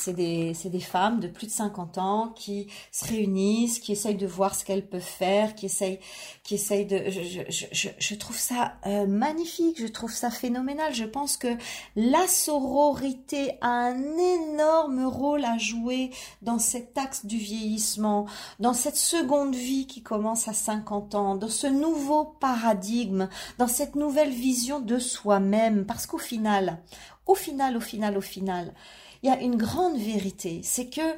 [0.07, 4.55] des des femmes de plus de 50 ans qui se réunissent qui essayent de voir
[4.55, 5.99] ce qu'elles peuvent faire qui essayent
[6.43, 8.75] qui essayent de je je je, je trouve ça
[9.07, 10.93] magnifique je trouve ça phénoménal.
[10.93, 11.55] Je pense que
[11.95, 18.25] la sororité a un énorme rôle à jouer dans cet axe du vieillissement
[18.59, 23.95] dans cette seconde vie qui commence à 50 ans dans ce nouveau paradigme dans cette
[23.95, 26.81] nouvelle vision de soi-même, parce qu'au final,
[27.27, 28.73] au final, au final, au final,
[29.21, 31.13] il y a une grande vérité, c'est que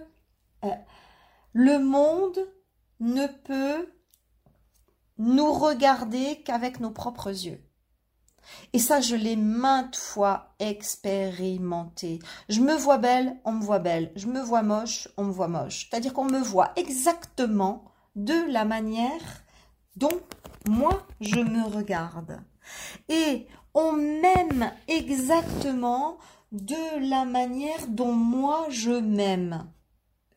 [0.66, 0.76] euh,
[1.54, 2.38] le monde
[3.00, 3.88] ne peut
[5.20, 7.64] nous regarder qu'avec nos propres yeux.
[8.74, 12.20] Et ça, je l'ai maintes fois expérimenté.
[12.50, 14.12] Je me vois belle, on me voit belle.
[14.18, 15.88] Je me vois moche, on me voit moche.
[15.90, 17.86] C'est-à-dire qu'on me voit exactement
[18.18, 19.44] de la manière
[19.96, 20.20] dont
[20.68, 22.42] moi je me regarde.
[23.08, 26.18] Et on m'aime exactement
[26.52, 29.70] de la manière dont moi je m'aime.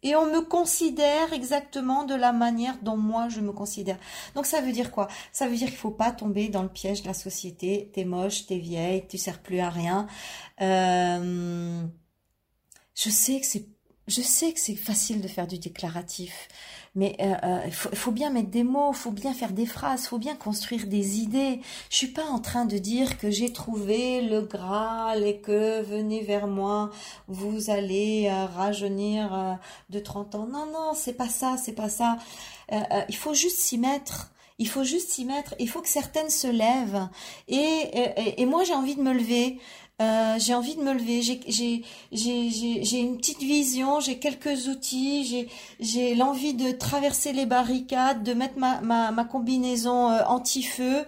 [0.05, 3.99] Et on me considère exactement de la manière dont moi je me considère.
[4.35, 5.07] Donc ça veut dire quoi?
[5.31, 7.91] Ça veut dire qu'il faut pas tomber dans le piège de la société.
[7.95, 10.09] T'es moche, t'es vieille, tu sers plus à rien.
[10.61, 11.85] Euh,
[12.95, 13.67] je sais que c'est,
[14.09, 16.49] je sais que c'est facile de faire du déclaratif
[16.95, 20.19] mais il euh, euh, faut, bien mettre des mots, faut bien faire des phrases, faut
[20.19, 21.61] bien construire des idées.
[21.89, 26.21] Je suis pas en train de dire que j'ai trouvé le Graal et que venez
[26.21, 26.91] vers moi,
[27.29, 30.47] vous allez euh, rajeunir de 30 ans.
[30.47, 32.19] Non, non, c'est pas ça, c'est pas ça.
[33.09, 34.31] il faut juste s'y mettre.
[34.59, 35.55] Il faut juste s'y mettre.
[35.59, 37.09] Il faut que certaines se lèvent.
[37.49, 37.91] Et,
[38.37, 39.59] et moi, j'ai envie de me lever.
[40.03, 46.55] Euh, j'ai envie de me lever, j'ai une petite vision, j'ai quelques outils, j'ai l'envie
[46.55, 51.05] de traverser les barricades, de mettre ma, combinaison euh, anti-feu,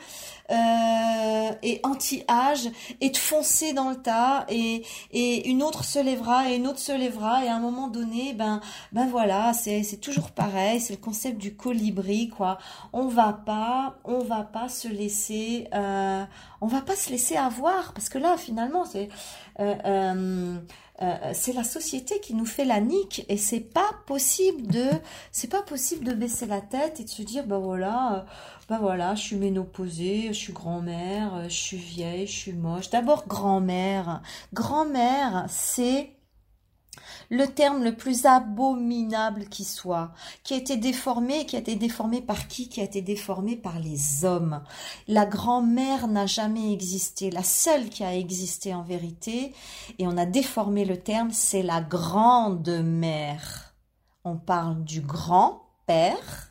[0.51, 2.69] euh, et anti-âge
[3.01, 6.79] et de foncer dans le tas et, et une autre se lèvera et une autre
[6.79, 8.61] se lèvera et à un moment donné ben
[8.93, 12.59] ben voilà c'est toujours pareil c'est le concept du colibri quoi.
[12.93, 16.25] On va pas on va pas se laisser euh,
[16.61, 19.09] on va pas se laisser avoir parce que là finalement c'est
[19.61, 20.59] euh,
[21.03, 24.85] euh euh, c'est la société qui nous fait la nique et c'est pas possible de
[25.33, 28.23] c'est pas possible de baisser la tête et de se dire ben voilà euh,
[28.69, 32.91] ben voilà je suis ménopausée je suis grand-mère je suis vieille je suis moche.
[32.91, 34.23] D'abord grand-mère.
[34.53, 36.14] Grand-mère c'est
[37.31, 42.21] le terme le plus abominable qui soit, qui a été déformé, qui a été déformé
[42.21, 44.63] par qui Qui a été déformé par les hommes.
[45.09, 47.31] La grand-mère n'a jamais existé.
[47.31, 49.55] La seule qui a existé en vérité,
[49.99, 53.75] et on a déformé le terme, c'est la grande-mère.
[54.25, 56.51] On parle du grand-père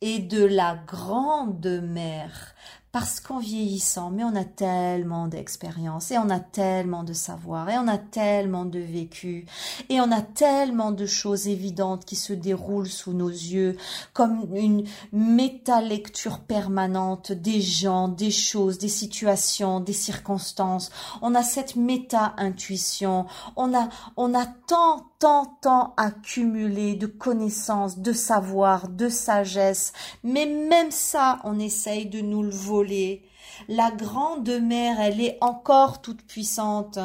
[0.00, 2.54] et de la grande-mère
[2.98, 7.78] parce qu'en vieillissant, mais on a tellement d'expérience et on a tellement de savoir et
[7.78, 9.46] on a tellement de vécu
[9.88, 13.76] et on a tellement de choses évidentes qui se déroulent sous nos yeux
[14.14, 14.82] comme une
[15.12, 20.90] méta-lecture permanente des gens, des choses, des situations, des circonstances.
[21.22, 23.26] On a cette méta-intuition.
[23.54, 29.92] On a, on a tant, tant, tant accumulé de connaissances, de savoir, de sagesse.
[30.22, 33.22] Mais même ça, on essaye de nous le voler.
[33.66, 36.98] La grande mère, elle est encore toute puissante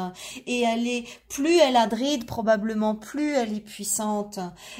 [0.46, 4.38] et elle est plus elle a de probablement plus elle est puissante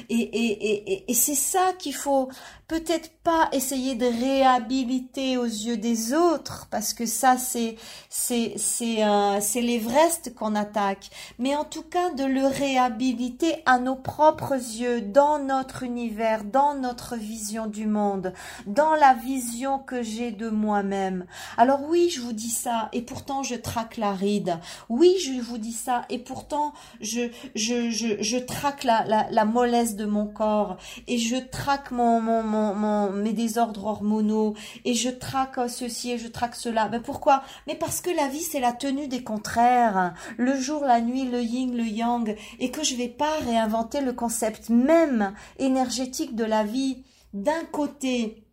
[0.09, 2.29] et et et, et c'est ça qu'il faut
[2.67, 7.75] peut-être pas essayer de réhabiliter aux yeux des autres parce que ça c'est
[8.07, 11.09] c'est c'est euh, c'est l'Everest qu'on attaque.
[11.39, 16.75] Mais en tout cas de le réhabiliter à nos propres yeux dans notre univers dans
[16.75, 18.31] notre vision du monde
[18.67, 21.25] dans la vision que j'ai de moi-même.
[21.57, 24.59] Alors oui je vous dis ça et pourtant je traque la ride.
[24.87, 29.45] Oui je vous dis ça et pourtant je je je, je traque la, la la
[29.45, 35.59] mollesse de mon corps et je traque mon mon mes désordres hormonaux et je traque
[35.69, 36.89] ceci et je traque cela.
[36.89, 37.43] Mais pourquoi?
[37.67, 41.41] Mais parce que la vie c'est la tenue des contraires, le jour, la nuit, le
[41.41, 46.63] yin, le yang, et que je vais pas réinventer le concept même énergétique de la
[46.63, 47.03] vie.
[47.33, 48.45] D'un côté,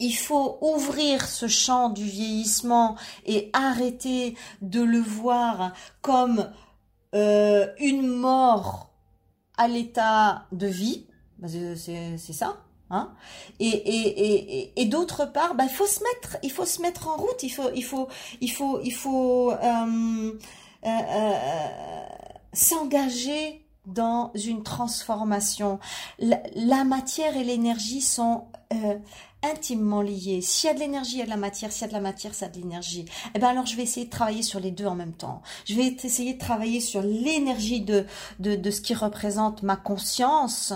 [0.00, 6.50] il faut ouvrir ce champ du vieillissement et arrêter de le voir comme
[7.14, 8.92] euh, une mort
[9.56, 11.06] à l'état de vie.
[11.46, 12.56] C'est ça.
[12.90, 13.10] Hein
[13.60, 17.08] et, et, et, et d'autre part, bah, il faut se mettre, il faut se mettre
[17.08, 18.08] en route, il faut, il faut,
[18.40, 20.32] il faut, il faut euh,
[20.86, 22.06] euh, euh,
[22.54, 25.80] s'engager dans une transformation.
[26.18, 28.46] La, matière et l'énergie sont
[29.42, 30.40] intimement liées.
[30.42, 31.72] S'il y a de l'énergie, il y a de la matière.
[31.72, 33.06] S'il y a de la matière, ça a de l'énergie.
[33.34, 35.42] Eh ben alors, je vais essayer de travailler sur les deux en même temps.
[35.64, 38.04] Je vais essayer de travailler sur l'énergie de,
[38.40, 40.74] de, de ce qui représente ma conscience,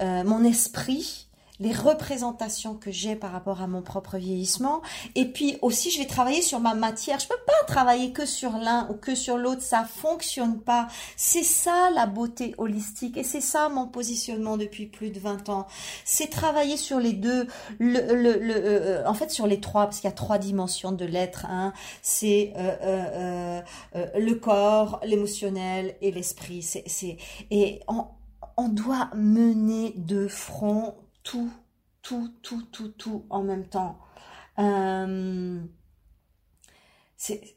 [0.00, 1.27] mon esprit,
[1.60, 4.82] les représentations que j'ai par rapport à mon propre vieillissement.
[5.14, 7.18] Et puis aussi, je vais travailler sur ma matière.
[7.18, 9.62] Je peux pas travailler que sur l'un ou que sur l'autre.
[9.62, 10.88] Ça fonctionne pas.
[11.16, 15.66] C'est ça la beauté holistique et c'est ça mon positionnement depuis plus de 20 ans.
[16.04, 17.46] C'est travailler sur les deux,
[17.78, 20.92] le, le, le euh, en fait sur les trois, parce qu'il y a trois dimensions
[20.92, 21.46] de l'être.
[21.48, 21.72] Hein.
[22.02, 23.60] C'est euh, euh,
[23.96, 26.62] euh le corps, l'émotionnel et l'esprit.
[26.62, 27.16] C'est
[27.50, 28.06] et on,
[28.56, 30.94] on doit mener de front
[31.28, 31.52] tout,
[32.00, 33.98] tout, tout, tout, tout en même temps.
[34.58, 35.60] Euh,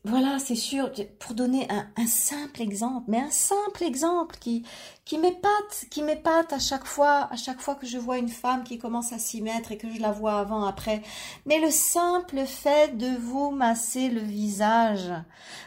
[0.03, 4.65] voilà, c'est sûr, pour donner un, un, simple exemple, mais un simple exemple qui,
[5.11, 8.63] qui m'épate, qui m'épate à chaque fois, à chaque fois que je vois une femme
[8.63, 11.01] qui commence à s'y mettre et que je la vois avant, après.
[11.45, 15.11] Mais le simple fait de vous masser le visage,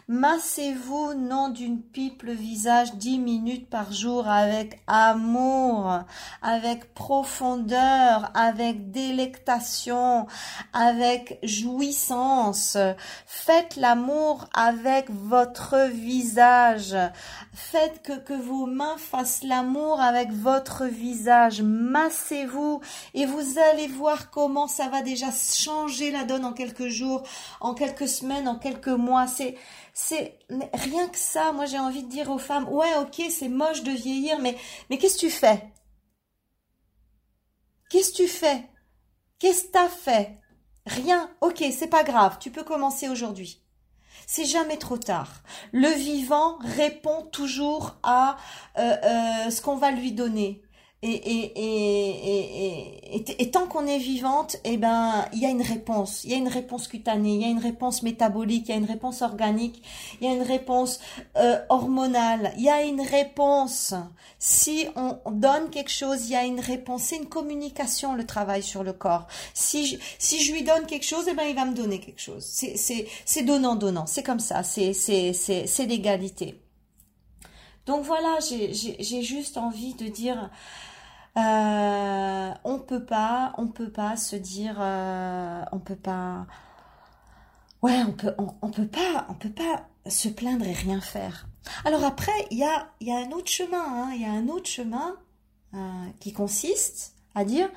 [0.08, 5.98] massez-vous non d'une pipe le visage dix minutes par jour avec amour,
[6.40, 10.26] avec profondeur, avec délectation,
[10.72, 12.78] avec jouissance.
[13.26, 16.96] Faites l'amour avec votre visage.
[17.54, 21.62] Faites que, vos mains fassent l'amour avec votre visage.
[21.62, 22.80] Massez-vous
[23.14, 27.22] et vous allez voir comment ça va déjà changer la donne en quelques jours,
[27.60, 29.28] en quelques semaines, en quelques mois.
[29.28, 29.56] C'est,
[29.92, 30.38] c'est
[30.72, 31.52] rien que ça.
[31.52, 34.56] Moi, j'ai envie de dire aux femmes, ouais, ok, c'est moche de vieillir, mais,
[34.90, 35.72] mais qu'est-ce que tu fais?
[37.88, 38.68] Qu'est-ce que tu fais?
[39.38, 40.40] Qu'est-ce que t'as fait?
[40.86, 41.30] Rien.
[41.40, 42.38] Ok, c'est pas grave.
[42.40, 43.63] Tu peux commencer aujourd'hui.
[44.26, 45.42] C'est jamais trop tard.
[45.72, 48.36] Le vivant répond toujours à
[48.78, 50.63] euh, euh, ce qu'on va lui donner.
[51.06, 51.52] Et, et,
[53.16, 56.24] et, et, tant qu'on est vivante, eh ben, il y a une réponse.
[56.24, 58.78] Il y a une réponse cutanée, il y a une réponse métabolique, il y a
[58.78, 59.82] une réponse organique,
[60.20, 61.00] il y a une réponse
[61.36, 63.92] euh, hormonale, il y a une réponse.
[64.38, 67.02] Si on donne quelque chose, il y a une réponse.
[67.02, 69.26] C'est une communication, le travail sur le corps.
[69.52, 72.22] Si je, si je lui donne quelque chose, eh ben, il va me donner quelque
[72.22, 72.42] chose.
[72.42, 73.44] C'est, c'est, c'est
[74.22, 74.62] comme ça.
[74.62, 76.62] C'est, l'égalité.
[77.84, 80.50] Donc voilà, j'ai juste envie de dire,
[81.36, 86.46] euh, on peut pas, on peut pas se dire, euh, on peut pas,
[87.82, 91.46] ouais, on peut, on, peut pas, on peut pas se plaindre et rien faire.
[91.84, 94.48] Alors après, il y a, y a un autre chemin, hein, il y a un
[94.48, 95.16] autre chemin
[95.74, 97.68] euh, qui consiste à dire,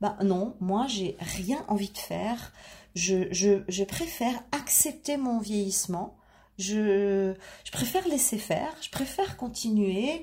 [0.00, 2.52] bah non, moi j'ai rien envie de faire.
[2.94, 6.16] Je, je, je préfère accepter mon vieillissement.
[6.58, 8.72] Je, je préfère laisser faire.
[8.82, 10.22] Je préfère continuer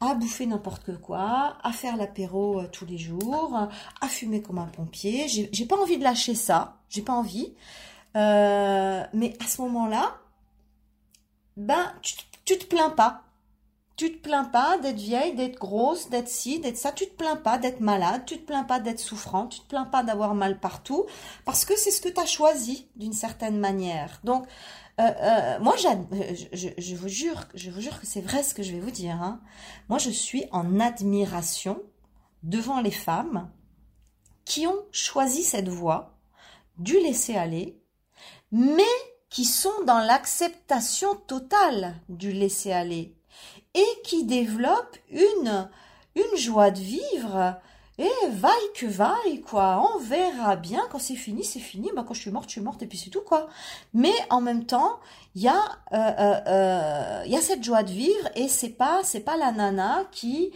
[0.00, 3.68] à bouffer n'importe quoi, à faire l'apéro euh, tous les jours,
[4.00, 5.26] à fumer comme un pompier.
[5.28, 7.54] J'ai pas envie de lâcher ça, j'ai pas envie.
[8.16, 10.16] Euh, mais à ce moment-là,
[11.56, 13.22] ben tu, tu te plains pas.
[13.98, 16.92] Tu te plains pas d'être vieille, d'être grosse, d'être ci, d'être ça.
[16.92, 19.86] Tu te plains pas d'être malade, tu te plains pas d'être souffrant, tu te plains
[19.86, 21.06] pas d'avoir mal partout,
[21.44, 24.20] parce que c'est ce que tu as choisi d'une certaine manière.
[24.22, 24.46] Donc,
[25.00, 28.54] euh, euh, moi, euh, je, je, vous jure, je vous jure que c'est vrai ce
[28.54, 29.20] que je vais vous dire.
[29.20, 29.40] Hein.
[29.88, 31.82] Moi, je suis en admiration
[32.44, 33.50] devant les femmes
[34.44, 36.14] qui ont choisi cette voie,
[36.76, 37.82] du laisser aller,
[38.52, 38.84] mais
[39.28, 43.17] qui sont dans l'acceptation totale du laisser-aller
[43.74, 45.68] et qui développent une,
[46.14, 47.58] une joie de vivre
[47.98, 49.84] et vaille que vaille, quoi.
[49.92, 50.82] On verra bien.
[50.90, 51.90] Quand c'est fini, c'est fini.
[51.96, 53.48] Bah, quand je suis morte, je suis morte et puis c'est tout, quoi.
[53.92, 55.00] Mais en même temps,
[55.34, 55.60] il y a,
[55.92, 60.52] euh, euh, euh, cette joie de vivre et c'est pas, c'est pas la nana qui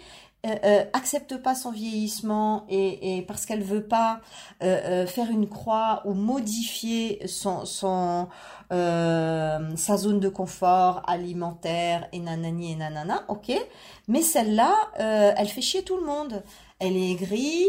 [0.46, 4.20] euh, accepte pas son vieillissement et, et parce qu'elle veut pas
[4.60, 8.28] faire une croix ou modifier son, son
[8.70, 13.52] sa zone de confort alimentaire et nanani et nanana, ok.
[14.08, 16.42] Mais celle-là, elle fait chier tout le monde
[16.82, 17.68] elle est aigrie,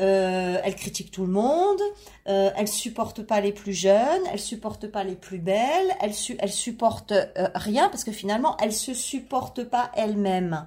[0.00, 1.80] euh, elle critique tout le monde,
[2.28, 6.36] euh, elle supporte pas les plus jeunes, elle supporte pas les plus belles, elle, su
[6.40, 10.66] elle supporte euh, rien parce que finalement elle se supporte pas elle-même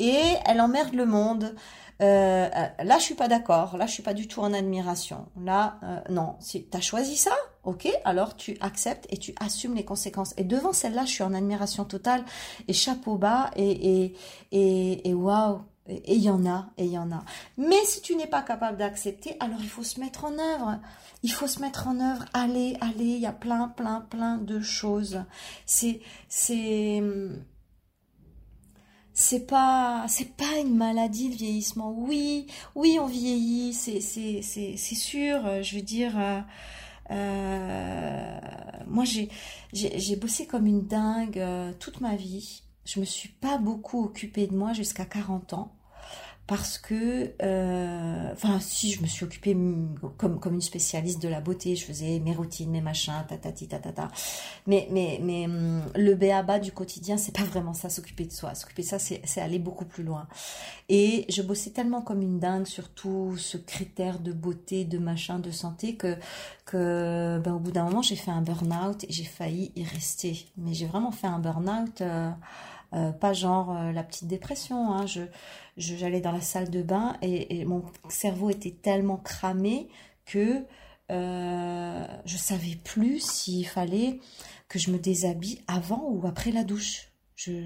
[0.00, 1.54] et elle emmerde le monde.
[2.02, 2.48] Euh,
[2.82, 3.76] là, je suis pas d'accord.
[3.76, 5.26] Là, je suis pas du tout en admiration.
[5.40, 5.78] Là,
[6.10, 6.34] non.
[6.40, 7.30] Si as choisi ça,
[7.62, 7.88] ok.
[8.04, 10.34] Alors tu acceptes et tu assumes les conséquences.
[10.36, 12.24] Et devant celle-là, je suis en admiration totale
[12.66, 14.14] et chapeau bas et et
[14.50, 17.24] et, et waouh et il y en a, et il y en a.
[17.58, 20.80] Mais si tu n'es pas capable d'accepter, alors il faut se mettre en œuvre.
[21.22, 22.24] Il faut se mettre en œuvre.
[22.32, 25.22] Allez, allez, il y a plein, plein, plein de choses.
[25.66, 27.02] C'est, c'est,
[29.12, 31.92] c'est pas, c'est pas une maladie le vieillissement.
[31.92, 35.62] Oui, oui, on vieillit, c'est, c'est, c'est, sûr.
[35.62, 36.40] Je veux dire, euh,
[37.10, 38.40] euh
[38.86, 39.28] moi j'ai,
[39.72, 44.04] j'ai, j'ai bossé comme une dingue euh, toute ma vie je me suis pas beaucoup
[44.04, 45.73] occupée de moi jusqu'à 40 ans
[46.46, 49.56] parce que, euh, enfin, si je me suis occupée
[50.18, 54.08] comme une spécialiste de la beauté, je faisais mes routines, mes machins, tatati tatata.
[54.66, 58.54] Mais mais mais hum, le béaba du quotidien, c'est pas vraiment ça, s'occuper de soi.
[58.54, 60.26] S'occuper de ça, c'est c'est aller beaucoup plus loin.
[60.90, 65.38] Et je bossais tellement comme une dingue sur tout ce critère de beauté, de machin,
[65.38, 66.16] de santé que
[66.66, 70.46] que ben, au bout d'un moment, j'ai fait un burn-out et j'ai failli y rester.
[70.58, 72.02] Mais j'ai vraiment fait un burn-out.
[72.02, 72.30] Euh,
[72.94, 74.92] euh, pas genre euh, la petite dépression.
[74.92, 75.06] Hein.
[75.06, 75.22] Je,
[75.76, 79.88] j'allais dans la salle de bain et, mon cerveau était tellement cramé
[80.24, 80.64] que
[81.10, 84.20] euh, je savais plus s'il fallait
[84.68, 87.08] que je me déshabille avant ou après la douche.
[87.34, 87.62] Je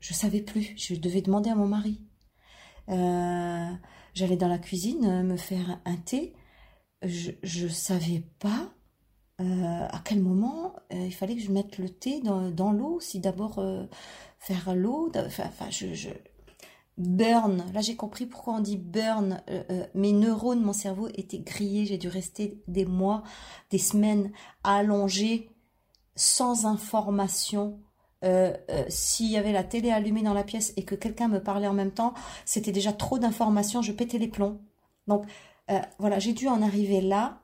[0.00, 0.74] je savais plus.
[0.76, 2.00] Je devais demander à mon mari.
[2.88, 6.34] J'allais dans la cuisine me faire un thé.
[7.02, 8.74] Je je savais pas
[9.90, 13.00] à quel moment il fallait que je mette le thé dans, l'eau.
[13.00, 13.62] Si d'abord
[14.38, 15.10] faire l'eau.
[15.14, 16.10] Enfin, je, je,
[16.98, 17.64] burn.
[17.72, 19.42] Là, j'ai compris pourquoi on dit burn.
[19.48, 21.86] Euh, euh, mes neurones, mon cerveau était grillé.
[21.86, 23.22] J'ai dû rester des mois,
[23.70, 24.32] des semaines
[24.64, 25.50] allongées,
[26.14, 27.80] sans information.
[28.24, 28.56] Euh,
[28.88, 31.72] s'il y avait la télé allumée dans la pièce et que quelqu'un me parlait en
[31.72, 32.14] même temps,
[32.44, 34.60] c'était déjà trop d'informations, je pétais les plombs.
[35.08, 35.26] Donc
[35.98, 37.41] voilà, j'ai dû en arriver là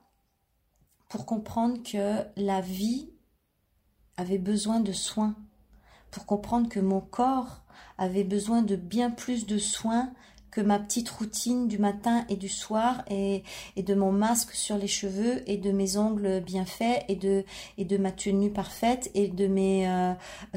[1.09, 3.09] pour comprendre que la vie
[4.15, 5.35] avait besoin de soins
[6.11, 7.61] pour comprendre que mon corps
[7.97, 10.11] avait besoin de bien plus de soins
[10.51, 13.43] que ma petite routine du matin et du soir et,
[13.77, 17.45] de mon masque sur les cheveux et de mes ongles bien faits et de,
[17.77, 20.13] et de ma tenue parfaite et de mes euh,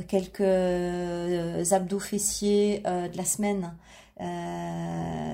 [0.09, 3.75] quelques euh, abdos fessiers euh, de la semaine.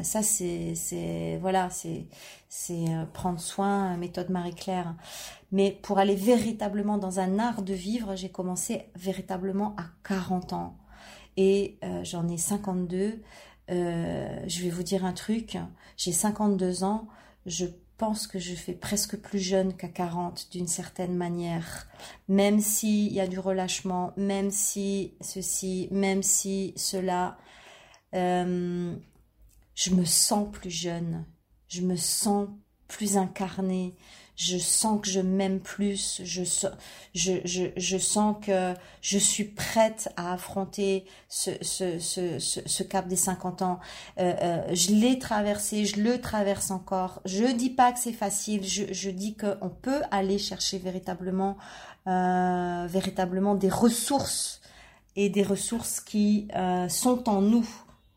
[0.02, 2.06] Ça c'est voilà c'est
[2.48, 4.94] c'est prendre soin méthode Marie Claire
[5.50, 10.76] mais pour aller véritablement dans un art de vivre, j'ai commencé véritablement à 40 ans.
[11.36, 13.22] Et euh, j'en ai 52.
[13.70, 15.56] Euh, je vais vous dire un truc.
[15.96, 17.08] J'ai 52 ans.
[17.46, 17.66] Je
[17.96, 21.88] pense que je fais presque plus jeune qu'à 40 d'une certaine manière.
[22.28, 27.38] Même s'il y a du relâchement, même si ceci, même si cela.
[28.14, 28.94] Euh,
[29.74, 31.24] je me sens plus jeune.
[31.68, 32.48] Je me sens
[32.88, 33.94] plus incarnée
[34.38, 42.82] je sens que je m'aime plus, je, sens que je suis prête à affronter ce,
[42.84, 43.80] cap des 50 ans.
[44.18, 47.20] Euh, euh, je l'ai traversé, je le traverse encore.
[47.24, 51.56] Je dis pas que c'est facile, je, dis qu'on peut aller chercher véritablement,
[52.06, 54.60] véritablement des ressources
[55.16, 56.46] et des ressources qui
[56.88, 57.68] sont en nous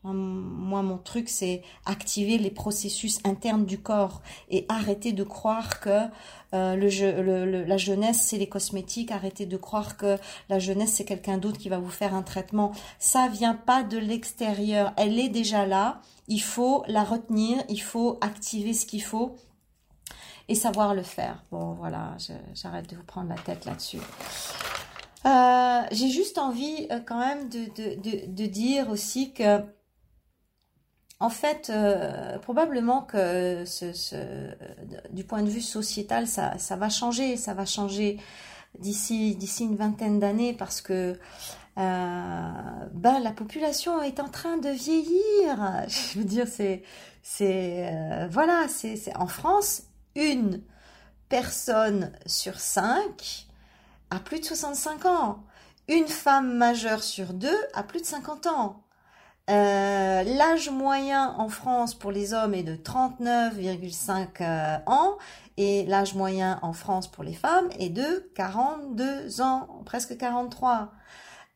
[0.04, 6.08] moi, mon truc, c'est activer les processus internes du corps et arrêter de croire que
[6.54, 9.12] euh, le, la jeunesse, c'est les cosmétiques.
[9.12, 12.72] Arrêter de croire que la jeunesse, c'est quelqu'un d'autre qui va vous faire un traitement.
[12.98, 14.92] Ça vient pas de l'extérieur.
[14.96, 16.00] Elle est déjà là.
[16.26, 17.62] Il faut la retenir.
[17.68, 19.36] Il faut activer ce qu'il faut
[20.48, 21.44] et savoir le faire.
[21.52, 22.16] Bon, voilà,
[22.54, 24.00] j'arrête de vous prendre la tête là-dessus.
[25.24, 29.60] Euh, j'ai juste envie euh, quand même de, de, de, de dire aussi que
[31.22, 33.64] en fait, euh, probablement que
[35.12, 38.18] du point de vue sociétal, ça, va changer, ça va changer
[38.78, 41.16] d'ici d'ici une vingtaine d'années parce que
[41.76, 45.84] ben la population est en train de vieillir.
[45.88, 46.82] Je veux dire, c'est
[47.22, 49.84] c'est voilà, c'est en France
[50.16, 50.60] une
[51.28, 53.46] personne sur cinq
[54.10, 55.44] a plus de 65 ans.
[55.88, 58.81] Une femme majeure sur deux a plus de 50 ans.
[59.50, 65.18] Euh, l'âge moyen en France pour les hommes est de 39,5 euh, ans
[65.56, 70.92] et l'âge moyen en France pour les femmes est de 42 ans, presque 43.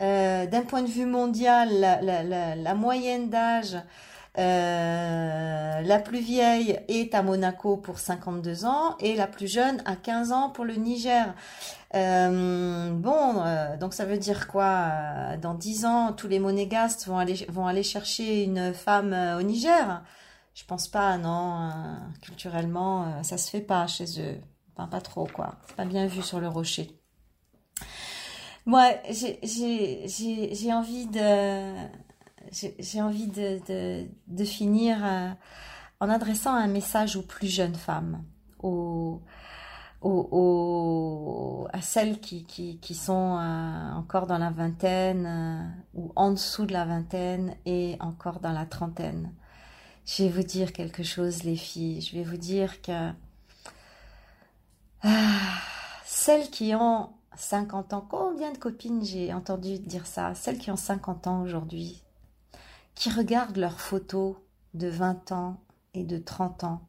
[0.02, 1.68] Euh, d'un point de vue mondial,
[2.02, 3.76] la moyenne d'âge
[4.38, 9.96] euh, la plus vieille est à Monaco pour 52 ans et la plus jeune à
[9.96, 11.34] 15 ans pour le Niger.
[11.94, 17.18] Euh, bon, euh, donc ça veut dire quoi Dans 10 ans, tous les monégastes vont
[17.66, 20.02] aller, chercher une femme au Niger?
[20.54, 21.70] Je pense pas, non.
[22.22, 24.40] culturellement, ça se fait pas chez eux.
[24.74, 25.56] Enfin, pas trop, quoi.
[25.66, 26.98] C'est pas bien vu sur le rocher.
[28.64, 31.72] Moi, j'ai envie de
[32.78, 35.30] j'ai envie de, finir euh,
[36.00, 38.22] en adressant un message aux plus jeunes femmes,
[38.62, 39.20] aux,
[41.72, 46.72] à celles qui, qui, sont euh, encore dans la vingtaine euh, ou en dessous de
[46.72, 49.32] la vingtaine et encore dans la trentaine.
[50.04, 52.00] Je vais vous dire quelque chose, les filles.
[52.00, 53.10] Je vais vous dire que
[56.04, 60.34] celles qui ont 50 ans, combien de copines j'ai entendu dire ça?
[60.34, 62.05] Celles qui ont 50 ans aujourd'hui,
[62.96, 64.34] qui regardent leurs photos
[64.74, 65.60] de 20 ans
[65.94, 66.80] et de 30 ans,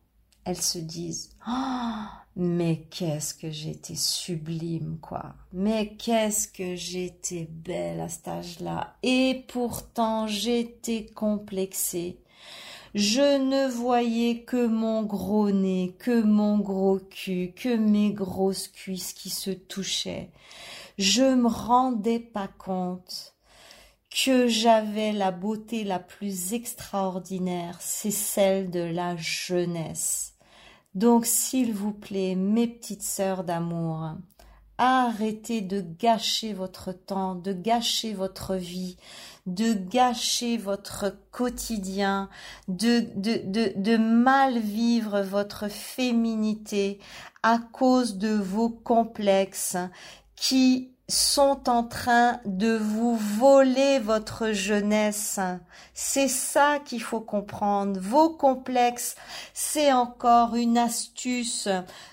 [0.45, 2.05] elles se disent oh,
[2.35, 5.35] mais qu'est-ce que j'étais sublime, quoi.
[5.53, 8.95] Mais qu'est-ce que j'étais belle à cet âge-là.
[9.03, 12.19] Et pourtant, j'étais complexée.
[12.95, 19.13] Je ne voyais que mon gros nez, que mon gros cul, que mes grosses cuisses
[19.13, 20.31] qui se touchaient.
[20.97, 23.35] Je me rendais pas compte
[24.09, 30.33] que j'avais la beauté la plus extraordinaire, c'est celle de la jeunesse.
[30.95, 34.13] Donc, s'il vous plaît, mes petites sœurs d'amour,
[34.77, 38.97] arrêtez de gâcher votre temps, de gâcher votre vie,
[39.45, 42.29] de gâcher votre quotidien,
[42.67, 46.99] de, de, de, de mal vivre votre féminité
[47.43, 49.77] à cause de vos complexes
[50.35, 55.39] qui sont en train de vous voler votre jeunesse.
[55.93, 57.99] C'est ça qu'il faut comprendre.
[58.01, 59.15] Vos complexes,
[59.53, 61.69] c'est encore une astuce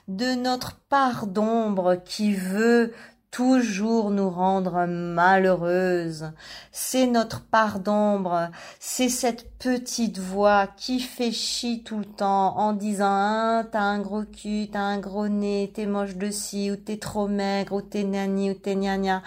[0.06, 2.94] de notre part d'ombre qui veut
[3.34, 6.30] toujours nous rendre malheureuses.
[6.70, 12.74] C'est notre part d'ombre, c'est cette petite voix qui fait chier tout le temps en
[12.74, 16.76] disant hein, t'as un gros cul, t'as un gros nez, t'es moche de ci, ou
[16.76, 19.20] t'es trop maigre, ou t'es nani, ou t'es gna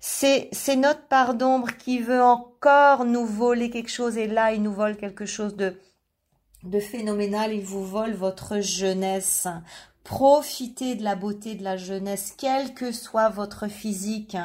[0.00, 4.62] C'est, c'est notre part d'ombre qui veut encore nous voler quelque chose et là il
[4.64, 5.78] nous vole quelque chose de,
[6.64, 9.46] de phénoménal, il vous vole votre jeunesse.
[10.04, 14.36] Profitez de la beauté de la jeunesse, quel que soit votre physique.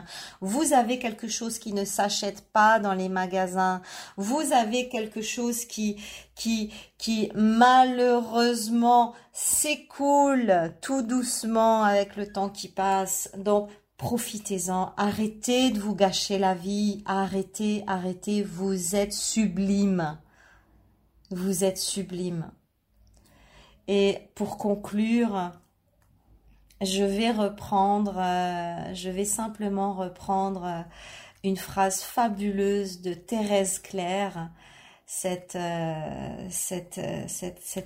[0.42, 3.82] Vous avez quelque chose qui ne s'achète pas dans les magasins.
[4.18, 5.96] Vous avez quelque chose qui,
[6.36, 13.32] qui, qui malheureusement s'écoule tout doucement avec le temps qui passe.
[13.38, 14.94] Donc, profitez-en.
[14.98, 17.02] Arrêtez de vous gâcher la vie.
[17.06, 18.44] Arrêtez, arrêtez.
[18.44, 20.20] Vous êtes sublime.
[21.32, 22.52] Vous êtes sublime.
[23.88, 25.52] Et pour conclure,
[26.82, 30.82] je vais reprendre, euh, je vais simplement reprendre euh,
[31.44, 34.50] une phrase fabuleuse de Thérèse Claire,
[35.06, 36.48] cette, euh,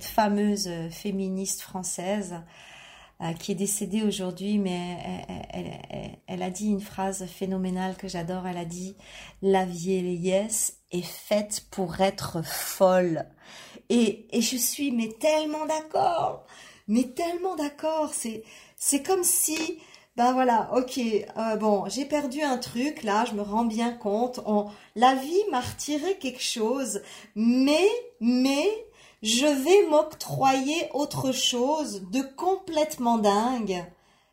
[0.00, 2.36] fameuse féministe française
[3.38, 4.96] qui est décédée aujourd'hui, mais
[5.52, 8.46] elle, elle, elle, a dit une phrase phénoménale que j'adore.
[8.46, 8.96] Elle a dit
[9.42, 13.26] La vieillesse est faite pour être folle.
[13.90, 16.46] Et, je suis mais tellement d'accord,
[16.88, 18.12] mais tellement d'accord.
[18.14, 18.44] C'est
[18.76, 19.78] c'est comme si
[20.16, 24.40] ben voilà, ok, euh, bon, j'ai perdu un truc, là, je me rends bien compte.
[24.44, 24.66] On,
[24.96, 27.00] la vie m'a retiré quelque chose,
[27.34, 27.88] mais,
[28.20, 28.68] mais,
[29.22, 33.84] je vais m'octroyer autre chose de complètement dingue.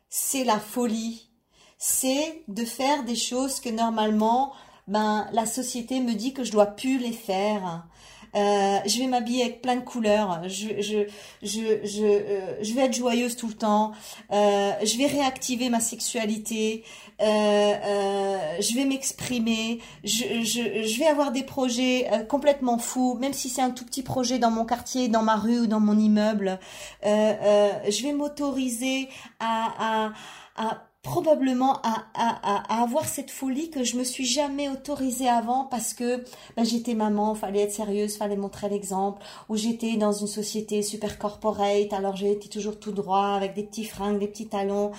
[0.08, 1.30] C'est la folie.
[1.78, 4.52] C'est de faire des choses que normalement,
[4.88, 7.86] ben, la société me dit que je dois plus les faire.
[8.34, 10.42] Euh, je vais m'habiller avec plein de couleurs.
[10.48, 11.06] Je, je,
[11.42, 13.92] je, je, euh, je vais être joyeuse tout le temps.
[14.32, 16.84] Euh, je vais réactiver ma sexualité.
[17.20, 19.80] je vais m'exprimer.
[20.04, 24.02] Je, je, je vais avoir des projets complètement fous, même si c'est un tout petit
[24.02, 26.58] projet dans mon quartier, dans ma rue ou dans mon immeuble.
[27.02, 29.08] je vais m'autoriser
[29.40, 30.12] à, à
[30.58, 35.94] à probablement à, à, avoir cette folie que je me suis jamais autorisée avant parce
[35.94, 36.22] que
[36.56, 41.18] ben, j'étais maman, fallait être sérieuse, fallait montrer l'exemple, ou j'étais dans une société super
[41.18, 44.92] corporate, alors été toujours tout droit avec des petits fringues, des petits talons.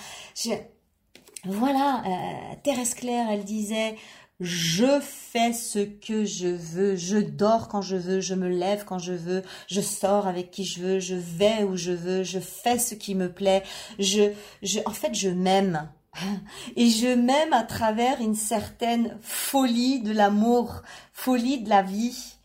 [1.45, 3.95] Voilà, euh, Thérèse Claire, elle disait
[4.39, 8.99] je fais ce que je veux, je dors quand je veux, je me lève quand
[8.99, 12.79] je veux, je sors avec qui je veux, je vais où je veux, je fais
[12.79, 13.63] ce qui me plaît,
[13.99, 14.31] je,
[14.63, 15.89] je, en fait, je m'aime.
[16.75, 20.81] Et je m'aime à travers une certaine folie de l'amour,
[21.13, 22.35] folie de la vie.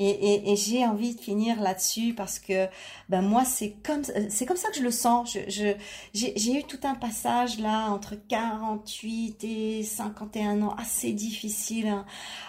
[0.00, 2.66] Et, et, j'ai envie de finir là-dessus parce que
[3.08, 5.38] ben moi c'est comme c'est comme ça que je le sens.
[5.46, 5.74] Je,
[6.12, 11.86] j'ai, eu tout un passage là entre 48 et 51 ans assez difficile.
[11.86, 12.06] Hein.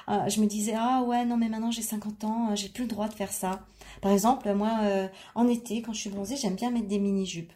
[0.09, 2.85] Euh, je me disais ah ouais non mais maintenant j'ai 50 ans, euh, j'ai plus
[2.85, 3.59] le droit de faire ça.
[4.01, 7.27] Par exemple moi euh, en été quand je suis bronzée j'aime bien mettre des mini
[7.27, 7.53] jupes.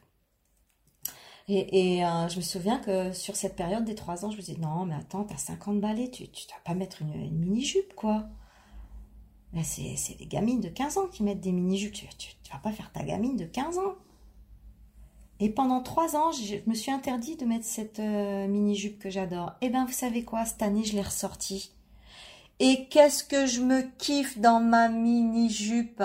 [1.52, 4.60] Et, et je me souviens que sur cette période des 3 ans je me disais
[4.60, 7.95] non mais attends t'as 50 balais tu tu dois pas mettre une, une mini jupe
[7.95, 8.30] quoi
[9.64, 11.93] c'est des gamines de 15 ans qui mettent des mini-jupes.
[11.93, 13.95] Tu, tu, vas pas faire ta gamine de 15 ans.
[15.39, 19.54] Et pendant 3 ans, je me suis interdit de mettre cette euh, mini-jupe que j'adore.
[19.62, 20.45] Et eh ben, vous savez quoi?
[20.45, 21.72] Cette année, je l'ai ressortie.
[22.60, 26.03] Et qu'est-ce que je me kiffe dans ma mini-jupe.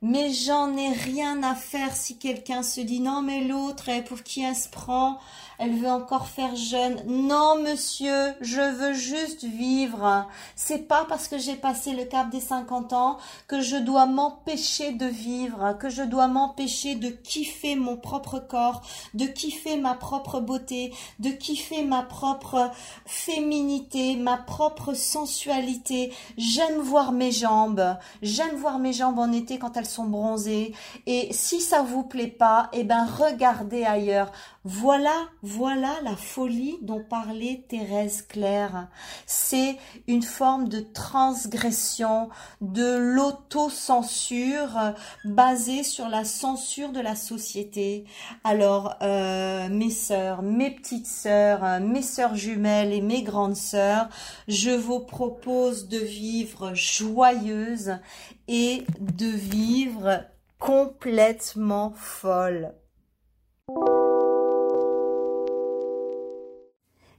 [0.00, 4.42] Mais j'en ai rien à faire si quelqu'un se dit non mais l'autre, pour qui
[4.42, 5.18] elle se prend
[5.62, 7.00] elle veut encore faire jeune.
[7.06, 10.26] Non, monsieur, je veux juste vivre.
[10.56, 14.90] C'est pas parce que j'ai passé le cap des 50 ans que je dois m'empêcher
[14.90, 18.82] de vivre, que je dois m'empêcher de kiffer mon propre corps,
[19.14, 22.72] de kiffer ma propre beauté, de kiffer ma propre
[23.06, 26.12] féminité, ma propre sensualité.
[26.36, 27.96] J'aime voir mes jambes.
[28.20, 30.74] J'aime voir mes jambes en été quand elles sont bronzées.
[31.06, 34.32] Et si ça vous plaît pas, eh ben, regardez ailleurs.
[34.64, 38.88] Voilà, voilà la folie dont parlait Thérèse Claire.
[39.26, 42.28] C'est une forme de transgression,
[42.60, 44.94] de l'autocensure
[45.24, 48.04] basée sur la censure de la société.
[48.44, 54.08] Alors, euh, mes sœurs, mes petites sœurs, mes sœurs jumelles et mes grandes sœurs,
[54.46, 57.98] je vous propose de vivre joyeuse
[58.46, 60.24] et de vivre
[60.60, 62.74] complètement folle.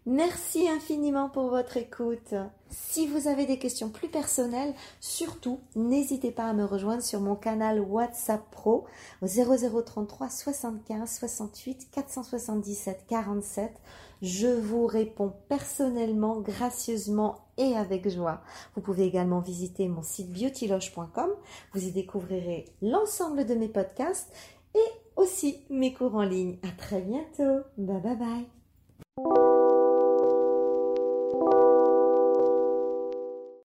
[0.06, 2.34] Merci infiniment pour votre écoute.
[2.70, 7.36] Si vous avez des questions plus personnelles, surtout n'hésitez pas à me rejoindre sur mon
[7.36, 8.86] canal WhatsApp Pro
[9.22, 13.72] au 0033 75 68 477 47.
[14.22, 18.42] Je vous réponds personnellement, gracieusement et avec joie.
[18.76, 21.30] Vous pouvez également visiter mon site beautyloge.com.
[21.74, 24.34] Vous y découvrirez l'ensemble de mes podcasts
[24.76, 26.58] et aussi mes cours en ligne.
[26.64, 27.64] À très bientôt.
[27.78, 29.53] Bye bye bye.